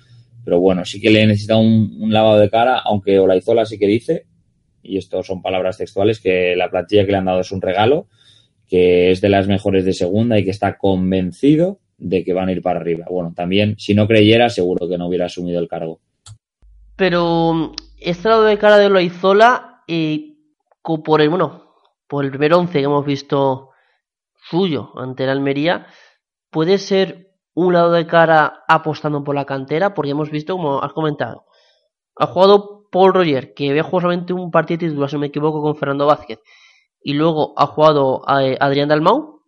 [0.43, 3.87] Pero bueno, sí que le necesita un, un lavado de cara, aunque Olaizola sí que
[3.87, 4.25] dice,
[4.83, 8.07] y esto son palabras textuales, que la plantilla que le han dado es un regalo,
[8.67, 12.51] que es de las mejores de segunda y que está convencido de que van a
[12.51, 13.05] ir para arriba.
[13.09, 15.99] Bueno, también, si no creyera, seguro que no hubiera asumido el cargo.
[16.95, 20.35] Pero este lado de cara de Olaizola, eh,
[20.81, 21.68] por el, bueno,
[22.09, 23.69] por el primer once que hemos visto
[24.49, 25.87] suyo ante el Almería,
[26.49, 30.91] puede ser un lado de cara apostando por la cantera, porque hemos visto, como has
[30.91, 31.45] comentado,
[32.15, 35.75] ha jugado Paul Roger, que había jugado solamente un partido titular, si me equivoco, con
[35.75, 36.39] Fernando Vázquez,
[37.01, 39.43] y luego ha jugado a Adrián Dalmau,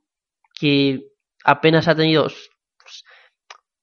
[0.60, 1.08] que
[1.44, 3.04] apenas ha tenido, pues,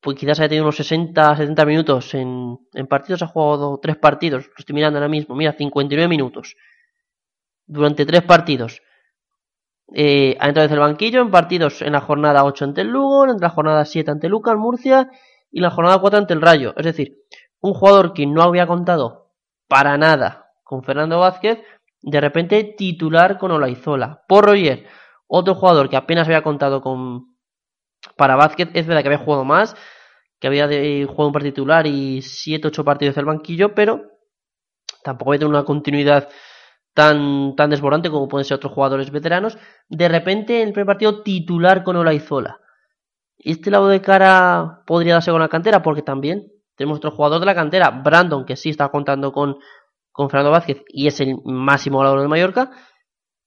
[0.01, 4.47] pues quizás haya tenido unos 60, 70 minutos en, en partidos, ha jugado tres partidos,
[4.47, 6.55] lo estoy mirando ahora mismo, mira, 59 minutos
[7.69, 8.83] durante tres partidos.
[9.95, 13.25] Eh, ha entrado desde el banquillo en partidos en la jornada 8 ante el Lugo,
[13.25, 15.11] en la jornada 7 ante Lucas, Murcia
[15.51, 16.75] y la jornada 4 ante el Rayo.
[16.77, 17.17] Es decir,
[17.61, 19.33] un jugador que no había contado
[19.67, 21.59] para nada con Fernando Vázquez,
[22.03, 24.23] de repente titular con Olaizola.
[24.29, 24.87] Por Roger,
[25.27, 27.37] otro jugador que apenas había contado con
[28.17, 29.75] para Vázquez, es verdad que había jugado más,
[30.39, 34.03] que había de, jugado un partido titular y 7-8 partidos del banquillo, pero
[35.03, 36.29] tampoco había tenido una continuidad
[36.99, 39.57] tan, tan desbordante como pueden ser otros jugadores veteranos,
[39.89, 42.59] de repente en el primer partido titular con Olaizola.
[43.39, 47.47] Este lado de cara podría darse con la cantera, porque también tenemos otro jugador de
[47.47, 49.59] la cantera, Brandon, que sí está contando con,
[50.11, 52.73] con Fernando Vázquez y es el máximo goleador de Mallorca,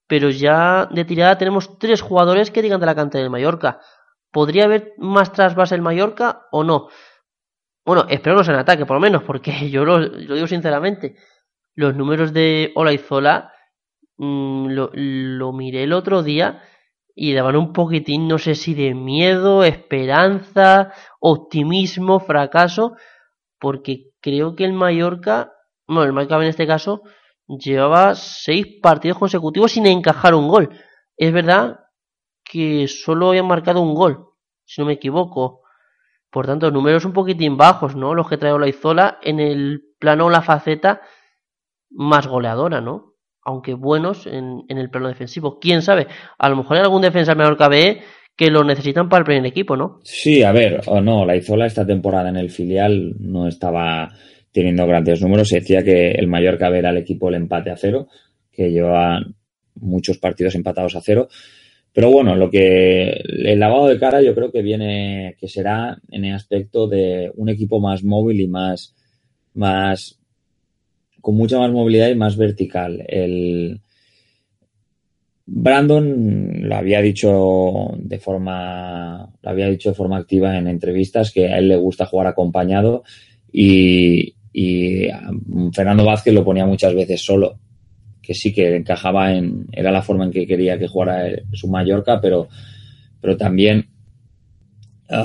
[0.08, 3.82] pero ya de tirada tenemos tres jugadores que digan de la cantera del Mallorca.
[4.32, 6.88] ¿Podría haber más trasvase el Mallorca o no?
[7.84, 11.18] Bueno, espero no sea en ataque, por lo menos, porque yo lo, lo digo sinceramente
[11.76, 13.54] los números de Olaizola
[14.18, 16.62] mmm, lo, lo, miré el otro día
[17.16, 22.96] y daban un poquitín, no sé si de miedo, esperanza, optimismo, fracaso,
[23.60, 25.54] porque creo que el Mallorca,
[25.88, 27.02] bueno, el Mallorca en este caso,
[27.48, 30.70] llevaba seis partidos consecutivos sin encajar un gol.
[31.18, 31.82] Es verdad
[32.44, 34.30] que solo habían marcado un gol,
[34.66, 35.62] si no me equivoco.
[36.30, 38.16] Por tanto, números un poquitín bajos, ¿no?
[38.16, 41.02] Los que trae Olaizola en el plano la faceta
[41.92, 43.14] más goleadora, ¿no?
[43.44, 45.60] Aunque buenos en, el plano defensivo.
[45.60, 46.08] ¿Quién sabe?
[46.38, 48.02] A lo mejor hay algún defensa mejor que ABE
[48.36, 50.00] que lo necesitan para el primer equipo, ¿no?
[50.04, 54.10] Sí, a ver, o no, la Izola esta temporada en el filial no estaba
[54.52, 55.50] teniendo grandes números.
[55.50, 58.08] Se decía que el Mallorca era el equipo el empate a cero,
[58.52, 59.20] que lleva
[59.76, 61.28] muchos partidos empatados a cero.
[61.94, 66.26] Pero bueno, lo que el lavado de cara yo creo que viene, que será en
[66.26, 68.96] el aspecto de un equipo más móvil y más,
[69.54, 70.21] más,
[71.22, 73.04] con mucha más movilidad y más vertical.
[73.08, 73.82] El
[75.46, 81.48] Brandon lo había dicho de forma, lo había dicho de forma activa en entrevistas que
[81.48, 83.04] a él le gusta jugar acompañado
[83.52, 85.08] y, y
[85.74, 87.60] Fernando Vázquez lo ponía muchas veces solo
[88.22, 92.22] que sí que encajaba en, era la forma en que quería que jugara su Mallorca,
[92.22, 92.48] pero,
[93.20, 93.88] pero también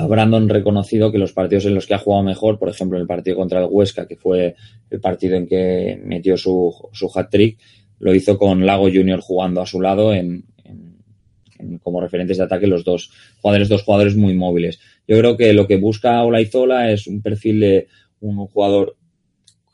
[0.09, 3.37] Brandon reconocido que los partidos en los que ha jugado mejor, por ejemplo, el partido
[3.37, 4.55] contra el Huesca, que fue
[4.89, 7.57] el partido en que metió su, su hat-trick,
[7.99, 12.67] lo hizo con Lago Junior jugando a su lado en, en, como referentes de ataque
[12.67, 13.11] los dos
[13.41, 14.79] jugadores, dos jugadores muy móviles.
[15.07, 17.87] Yo creo que lo que busca Olaizola es un perfil de
[18.19, 18.96] un jugador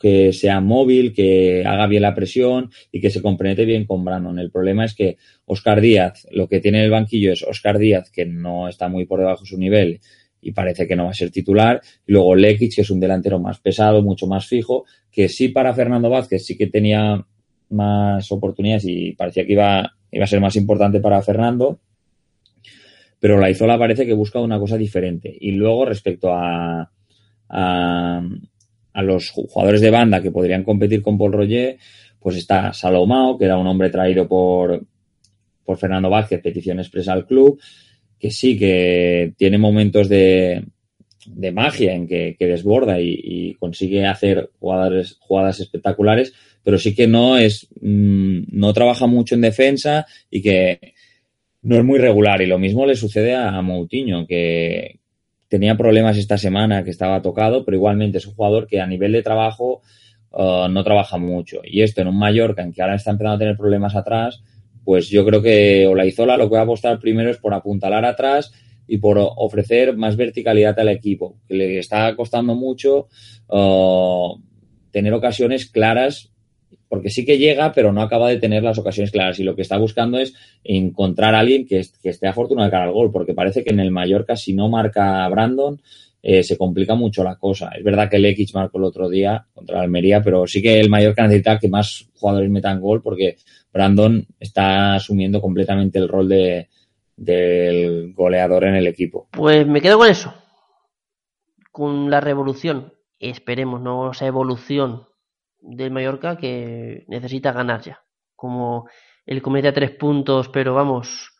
[0.04, 4.38] que sea móvil, que haga bien la presión y que se compromete bien con Brandon.
[4.38, 8.12] El problema es que Oscar Díaz, lo que tiene en el banquillo es Oscar Díaz,
[8.12, 10.01] que no está muy por debajo de su nivel
[10.41, 11.80] y parece que no va a ser titular.
[12.06, 15.74] Y luego Lekic, que es un delantero más pesado, mucho más fijo, que sí para
[15.74, 17.26] Fernando Vázquez sí que tenía
[17.70, 21.80] más oportunidades y parecía que iba, iba a ser más importante para Fernando.
[23.22, 25.34] Pero la Izola parece que busca una cosa diferente.
[25.39, 26.91] Y luego respecto a,
[27.47, 28.22] a
[28.93, 31.77] a los jugadores de banda que podrían competir con Paul Roger,
[32.19, 34.85] pues está Salomao, que era un hombre traído por,
[35.65, 37.59] por Fernando Vázquez, petición expresa al club,
[38.19, 40.63] que sí que tiene momentos de,
[41.25, 46.33] de magia en que, que desborda y, consigue hacer jugadas espectaculares,
[46.63, 50.93] pero sí que no es, mmm, no trabaja mucho en defensa y que
[51.61, 52.41] no es muy regular.
[52.41, 54.99] Y lo mismo le sucede a, a Moutinho, que,
[55.54, 59.12] tenía problemas esta semana, que estaba tocado, pero igualmente es un jugador que a nivel
[59.12, 59.84] de trabajo
[60.32, 61.62] uh, no trabaja mucho.
[61.64, 64.41] Y esto en un Mallorca en que ahora está empezando a tener problemas atrás,
[64.84, 68.51] pues yo creo que Olaizola lo que va a apostar primero es por apuntalar atrás
[68.88, 73.10] y por ofrecer más verticalidad al equipo, que le está costando mucho
[73.49, 74.36] uh,
[74.89, 76.32] tener ocasiones claras
[76.93, 79.39] porque sí que llega, pero no acaba de tener las ocasiones claras.
[79.39, 82.91] Y lo que está buscando es encontrar a alguien que, esté afortunado de cara al
[82.91, 85.81] gol, porque parece que en el Mallorca, si no marca Brandon,
[86.21, 87.71] eh, se complica mucho la cosa.
[87.75, 91.23] Es verdad que X marcó el otro día contra Almería, pero sí que el Mallorca
[91.23, 93.37] necesita que más jugadores metan gol, porque
[93.73, 96.69] Brandon está asumiendo completamente el rol de,
[97.17, 99.29] del goleador en el equipo.
[99.31, 100.31] Pues me quedo con eso,
[101.71, 102.93] con la revolución.
[103.19, 105.07] Esperemos, no esa evolución
[105.64, 108.03] del Mallorca que necesita ganar ya.
[108.36, 108.88] Como
[109.26, 111.32] el comete a tres puntos, pero vamos.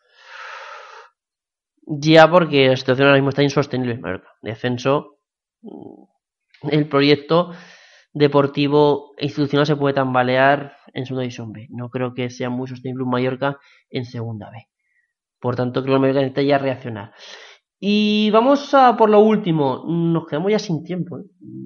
[1.86, 4.30] Ya porque la situación ahora mismo está insostenible en Mallorca.
[4.42, 5.20] Defenso.
[6.62, 7.52] El proyecto
[8.14, 11.68] deportivo e institucional se puede tambalear en segunda división B.
[11.70, 13.60] No creo que sea muy sostenible un Mallorca
[13.90, 14.68] en segunda B.
[15.40, 17.14] Por tanto, creo que el Mallorca necesita ya reaccionar.
[17.86, 19.84] Y vamos a por lo último.
[19.86, 21.18] Nos quedamos ya sin tiempo.
[21.18, 21.24] ¿eh?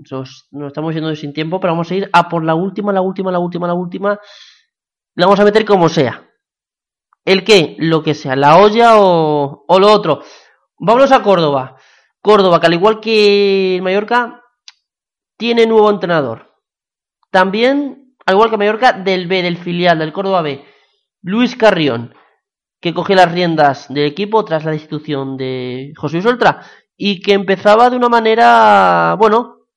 [0.10, 3.32] Nos, estamos yendo sin tiempo, pero vamos a ir a por la última, la última,
[3.32, 4.20] la última, la última.
[5.14, 6.28] La vamos a meter como sea.
[7.24, 7.76] ¿El qué?
[7.78, 8.36] Lo que sea.
[8.36, 10.24] La olla o, o lo otro.
[10.80, 11.76] Vámonos a Córdoba.
[12.20, 14.42] Córdoba, que al igual que Mallorca,
[15.38, 16.52] tiene nuevo entrenador.
[17.30, 20.66] También, al igual que Mallorca, del B, del filial, del Córdoba B.
[21.22, 22.16] Luis Carrión
[22.80, 26.62] que cogió las riendas del equipo tras la destitución de José Luis Oltra
[26.96, 29.68] y que empezaba de una manera, bueno,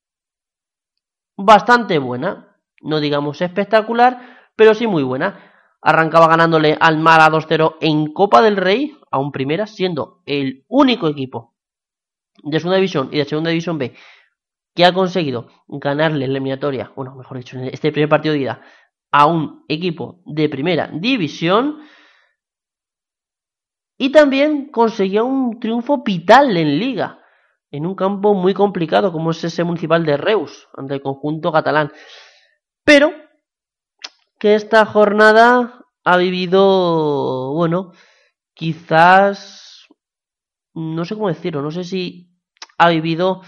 [1.37, 5.51] bastante buena, no digamos espectacular, pero sí muy buena.
[5.81, 11.55] Arrancaba ganándole al Mara 2-0 en Copa del Rey, aún primera, siendo el único equipo
[12.43, 13.95] de segunda división y de segunda división B
[14.73, 18.61] que ha conseguido ganarle la eliminatoria, bueno, mejor dicho, en este primer partido de ida,
[19.11, 21.79] a un equipo de primera división
[24.01, 27.19] y también conseguía un triunfo vital en liga,
[27.69, 31.91] en un campo muy complicado como es ese municipal de Reus, ante el conjunto catalán.
[32.83, 33.13] Pero
[34.39, 37.91] que esta jornada ha vivido, bueno,
[38.55, 39.85] quizás,
[40.73, 42.27] no sé cómo decirlo, no sé si
[42.79, 43.43] ha vivido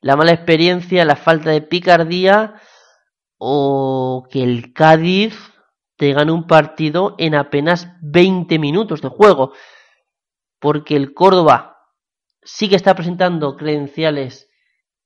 [0.00, 2.60] la mala experiencia, la falta de picardía
[3.38, 5.47] o que el Cádiz
[5.98, 9.52] te gana un partido en apenas 20 minutos de juego.
[10.60, 11.76] Porque el Córdoba
[12.42, 14.48] sí que está presentando credenciales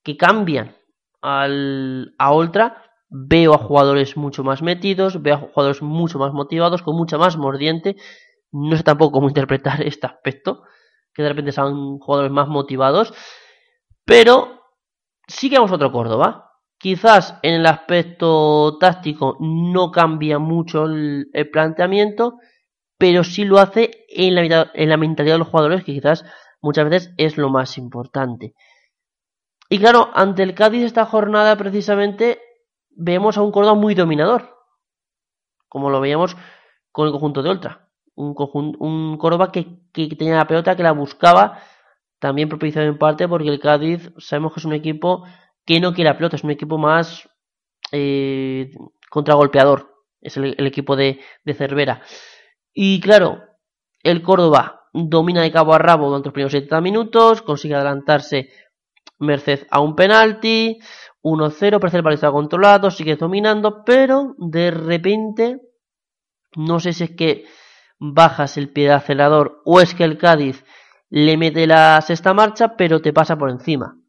[0.05, 0.77] que cambian
[1.23, 2.85] al, a Ultra.
[3.09, 7.37] Veo a jugadores mucho más metidos, veo a jugadores mucho más motivados, con mucha más
[7.39, 7.97] mordiente.
[8.53, 10.63] No sé tampoco cómo interpretar este aspecto,
[11.15, 13.15] que de repente son jugadores más motivados.
[14.05, 14.61] Pero
[15.27, 16.52] sí que vamos a otro Córdoba.
[16.83, 22.39] Quizás en el aspecto táctico no cambia mucho el, planteamiento,
[22.99, 26.25] pero sí lo hace en la, en la mentalidad de los jugadores, que quizás
[26.61, 28.55] muchas veces es lo más importante.
[29.69, 32.41] Y claro, ante el Cádiz esta jornada precisamente
[32.91, 34.57] vemos a un Córdoba muy dominador,
[35.69, 36.37] como lo veíamos
[36.91, 37.91] con el conjunto de Ultra.
[38.17, 38.35] Un,
[38.81, 41.61] un Córdoba que, que, tenía la pelota, que la buscaba,
[42.19, 45.25] también propiciado en parte porque el Cádiz sabemos que es un equipo
[45.65, 47.29] que no quiere la pelota, es un equipo más
[47.93, 48.71] eh,
[49.11, 51.21] contragolpeador, es el, equipo de,
[51.57, 52.03] Cervera.
[52.73, 53.41] Y claro,
[54.03, 58.51] el Córdoba domina de cabo a rabo durante los primeros 70 minutos, consigue adelantarse
[59.19, 60.79] merced a un penalti,
[61.23, 65.61] 1-0, parece el balón controlado, sigue dominando, pero de repente,
[66.57, 67.45] no sé si es que
[67.99, 70.65] bajas el pie de acelerador o es que el Cádiz
[71.09, 74.02] le mete la sexta marcha, pero te pasa por encima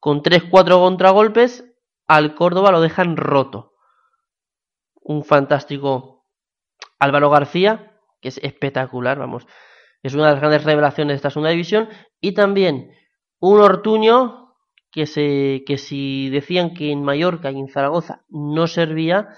[0.00, 1.64] con 3-4 contragolpes,
[2.06, 3.74] al Córdoba lo dejan roto.
[4.94, 6.26] Un fantástico
[6.98, 9.46] Álvaro García, que es espectacular, vamos.
[10.02, 11.88] Es una de las grandes revelaciones de esta segunda división.
[12.20, 12.92] Y también
[13.40, 14.54] un Ortuño,
[14.90, 19.28] que, se, que si decían que en Mallorca y en Zaragoza no servía,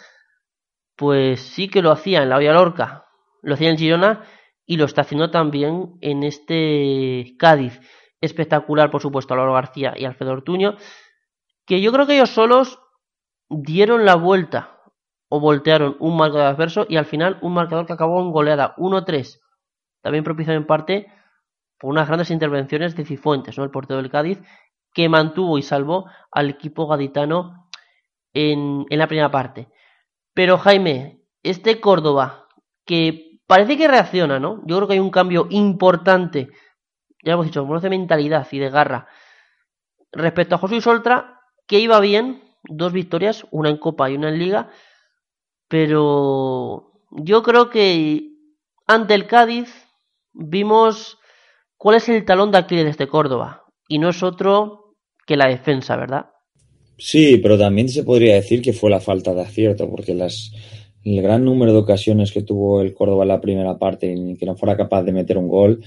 [0.97, 3.07] pues sí que lo hacía en la Villa Lorca,
[3.43, 4.25] lo hacía en Girona
[4.65, 7.81] y lo está haciendo también en este Cádiz
[8.21, 10.77] espectacular, por supuesto, a Lauro García y Alfredo Ortuño,
[11.67, 12.81] que yo creo que ellos solos
[13.49, 14.81] dieron la vuelta
[15.29, 19.41] o voltearon un marcador adverso y al final un marcador que acabó en goleada 1-3,
[20.03, 21.07] también propiciado en parte
[21.79, 23.65] por unas grandes intervenciones de Cifuentes, ¿no?
[23.65, 24.41] el portero del Cádiz,
[24.93, 27.69] que mantuvo y salvó al equipo gaditano
[28.35, 29.69] en, en la primera parte.
[30.35, 32.49] Pero Jaime, este Córdoba,
[32.85, 34.63] que parece que reacciona, ¿no?
[34.67, 36.51] Yo creo que hay un cambio importante
[37.25, 39.09] ya hemos dicho, como de mentalidad y de garra.
[40.13, 44.39] Respecto a José Soltra, que iba bien, dos victorias, una en Copa y una en
[44.39, 44.71] Liga,
[45.69, 48.31] pero yo creo que
[48.87, 49.73] ante el Cádiz
[50.33, 51.19] vimos
[51.77, 54.97] cuál es el talón de Aquiles de este Córdoba, y no es otro
[55.27, 56.27] que la defensa, ¿verdad?
[56.99, 60.53] Sí, pero también se podría decir que fue la falta de acierto, porque las,
[61.05, 64.45] el gran número de ocasiones que tuvo el Córdoba en la primera parte y que
[64.45, 65.83] no fuera capaz de meter un gol,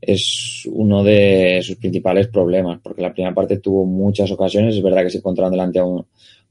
[0.00, 5.02] es uno de sus principales problemas, porque la primera parte tuvo muchas ocasiones, es verdad
[5.02, 6.04] que se encontraron delante a un,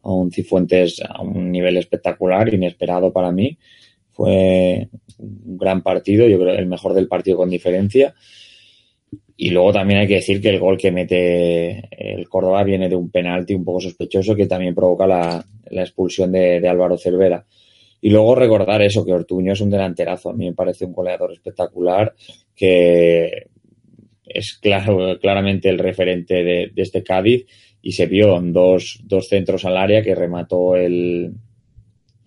[0.04, 3.58] a un Cifuentes a un nivel espectacular, inesperado para mí,
[4.12, 4.88] fue
[5.18, 8.14] un gran partido, yo creo el mejor del partido con diferencia.
[9.38, 12.96] Y luego también hay que decir que el gol que mete el Córdoba viene de
[12.96, 17.46] un penalti un poco sospechoso que también provoca la, la expulsión de, de Álvaro Cervera.
[18.06, 20.30] Y luego recordar eso, que Ortuño es un delanterazo.
[20.30, 22.14] A mí me parece un goleador espectacular
[22.56, 23.48] que
[24.24, 27.48] es claro, claramente el referente de, este Cádiz
[27.82, 31.34] y se vio en dos, dos, centros al área que remató el,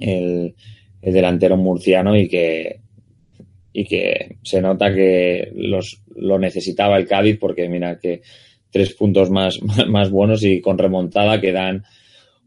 [0.01, 0.57] el,
[1.01, 2.81] delantero murciano y que,
[3.73, 8.23] y que se nota que los, lo necesitaba el Cádiz porque mira que
[8.73, 11.85] tres puntos más, más buenos y con remontada que dan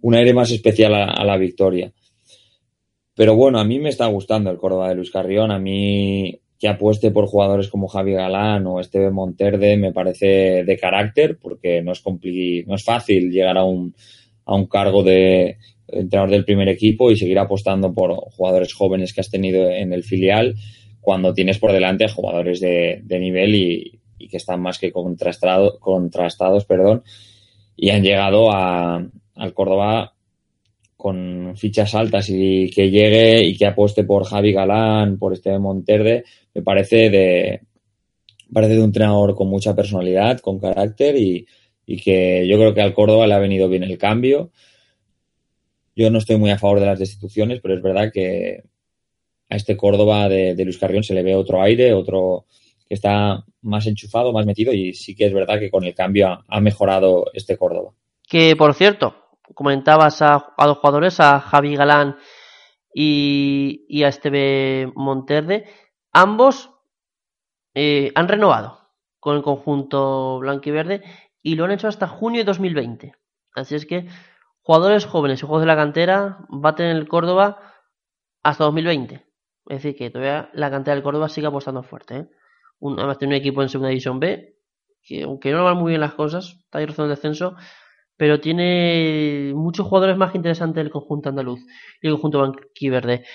[0.01, 1.93] un aire más especial a la victoria.
[3.15, 5.51] Pero bueno, a mí me está gustando el Córdoba de Luis Carrión.
[5.51, 10.77] A mí que apueste por jugadores como Javi Galán o Esteve Monterde me parece de
[10.77, 13.95] carácter porque no es, no es fácil llegar a un,
[14.45, 15.57] a un cargo de
[15.87, 20.03] entrenador del primer equipo y seguir apostando por jugadores jóvenes que has tenido en el
[20.03, 20.55] filial
[20.99, 25.79] cuando tienes por delante jugadores de, de nivel y, y, que están más que contrastado,
[25.79, 27.03] contrastados perdón,
[27.75, 29.03] y han llegado a,
[29.35, 30.13] al Córdoba
[31.01, 36.25] con fichas altas y que llegue y que apueste por Javi Galán, por este Monterde,
[36.53, 37.61] me parece de,
[38.53, 41.47] parece de un entrenador con mucha personalidad, con carácter y,
[42.03, 44.51] que yo creo que al Córdoba le ha venido bien el cambio.
[45.95, 48.63] Yo no estoy muy a favor de las destituciones, pero es verdad que
[49.49, 52.45] a este Córdoba de Luis Carrión se le ve otro aire, otro
[52.87, 56.43] que está más enchufado, más metido y sí que es verdad que con el cambio
[56.47, 57.91] ha mejorado este Córdoba.
[58.29, 59.20] Que por cierto,
[59.53, 62.17] comentabas a, dos jugadores, a Javi Galán
[62.93, 65.69] y, a Esteve Monterde,
[66.11, 66.71] ambos
[67.73, 68.79] eh, han renovado
[69.19, 71.03] con el conjunto blanco y verde
[71.41, 73.15] y lo han hecho hasta junio de 2020.
[73.55, 74.07] Así es que
[74.61, 77.59] jugadores jóvenes y juegos de la cantera va a tener el Córdoba
[78.43, 79.15] hasta 2020.
[79.67, 82.17] Es decir, que todavía la cantera del Córdoba sigue apostando fuerte.
[82.17, 82.29] ¿eh?
[82.79, 84.57] Un, además tiene un equipo en segunda división B,
[85.03, 87.55] que aunque no van muy bien las cosas, está ahí rozando el descenso,
[88.21, 91.59] pero tiene muchos jugadores más interesantes del conjunto andaluz
[91.99, 93.25] y el conjunto banquiverde.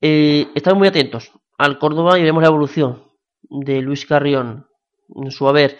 [0.00, 3.08] Eh, estamos muy atentos al Córdoba y vemos la evolución
[3.42, 4.68] de Luis Carrión
[5.16, 5.78] en su haber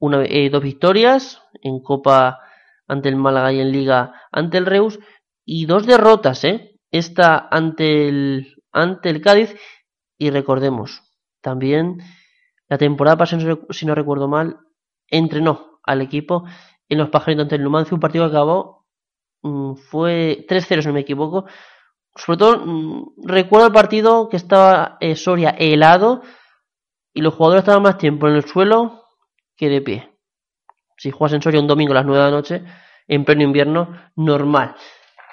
[0.00, 2.40] una, eh, dos victorias en Copa
[2.88, 4.98] ante el Málaga y en Liga ante el Reus
[5.44, 6.80] y dos derrotas, ¿eh?
[6.90, 9.54] Esta ante el, ante el Cádiz
[10.18, 11.00] y recordemos,
[11.40, 11.98] también
[12.68, 14.56] la temporada pasada, si no recuerdo mal,
[15.06, 16.44] entrenó al equipo
[16.88, 18.86] en los pajaritos ante el Numancia, un partido que acabó,
[19.42, 21.46] mm, fue 3-0 si no me equivoco.
[22.16, 26.22] Sobre todo, mm, recuerdo el partido que estaba eh, Soria helado
[27.12, 29.04] y los jugadores estaban más tiempo en el suelo
[29.56, 30.12] que de pie.
[30.96, 32.64] Si juegas en Soria un domingo a las 9 de la noche,
[33.06, 34.76] en pleno invierno, normal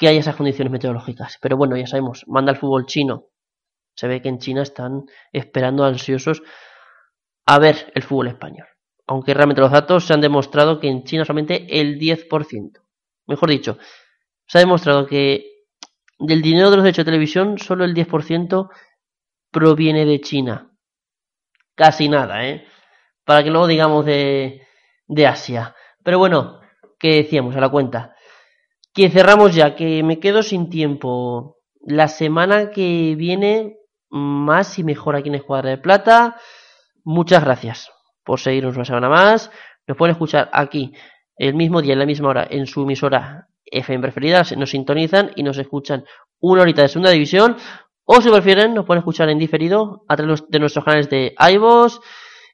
[0.02, 1.38] que haya esas condiciones meteorológicas.
[1.40, 3.28] Pero bueno, ya sabemos, manda el fútbol chino.
[3.96, 6.42] Se ve que en China están esperando ansiosos
[7.46, 8.68] a ver el fútbol español.
[9.08, 12.82] Aunque realmente los datos se han demostrado que en China solamente el 10%.
[13.28, 13.78] Mejor dicho,
[14.48, 15.66] se ha demostrado que
[16.20, 18.70] del dinero de los derechos de televisión solo el 10%
[19.52, 20.72] proviene de China.
[21.76, 22.66] Casi nada, ¿eh?
[23.26, 24.62] Para que luego digamos de,
[25.08, 25.76] de Asia.
[26.04, 26.60] Pero bueno,
[27.00, 28.16] que decíamos a la cuenta.
[28.94, 31.58] Que cerramos ya, que me quedo sin tiempo.
[31.82, 33.78] La semana que viene,
[34.10, 36.38] más y mejor aquí en Escuadra de Plata.
[37.04, 37.90] Muchas gracias
[38.24, 39.52] por seguirnos una semana más.
[39.88, 40.94] Nos pueden escuchar aquí
[41.36, 44.44] el mismo día, en la misma hora, en su emisora FM preferida.
[44.58, 46.06] Nos sintonizan y nos escuchan
[46.40, 47.58] una horita de segunda división.
[48.06, 52.00] O si prefieren, nos pueden escuchar en diferido a través de nuestros canales de iVoox,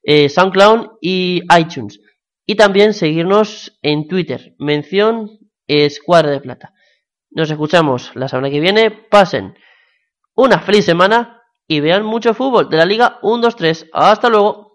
[0.04, 2.00] eh, SoundCloud y iTunes.
[2.46, 5.32] Y también seguirnos en Twitter, mención
[5.68, 6.74] Escuadra de Plata.
[7.30, 8.90] Nos escuchamos la semana que viene.
[8.90, 9.56] Pasen
[10.36, 13.90] una feliz semana y vean mucho fútbol de la Liga 1-2-3.
[13.92, 14.67] Hasta luego.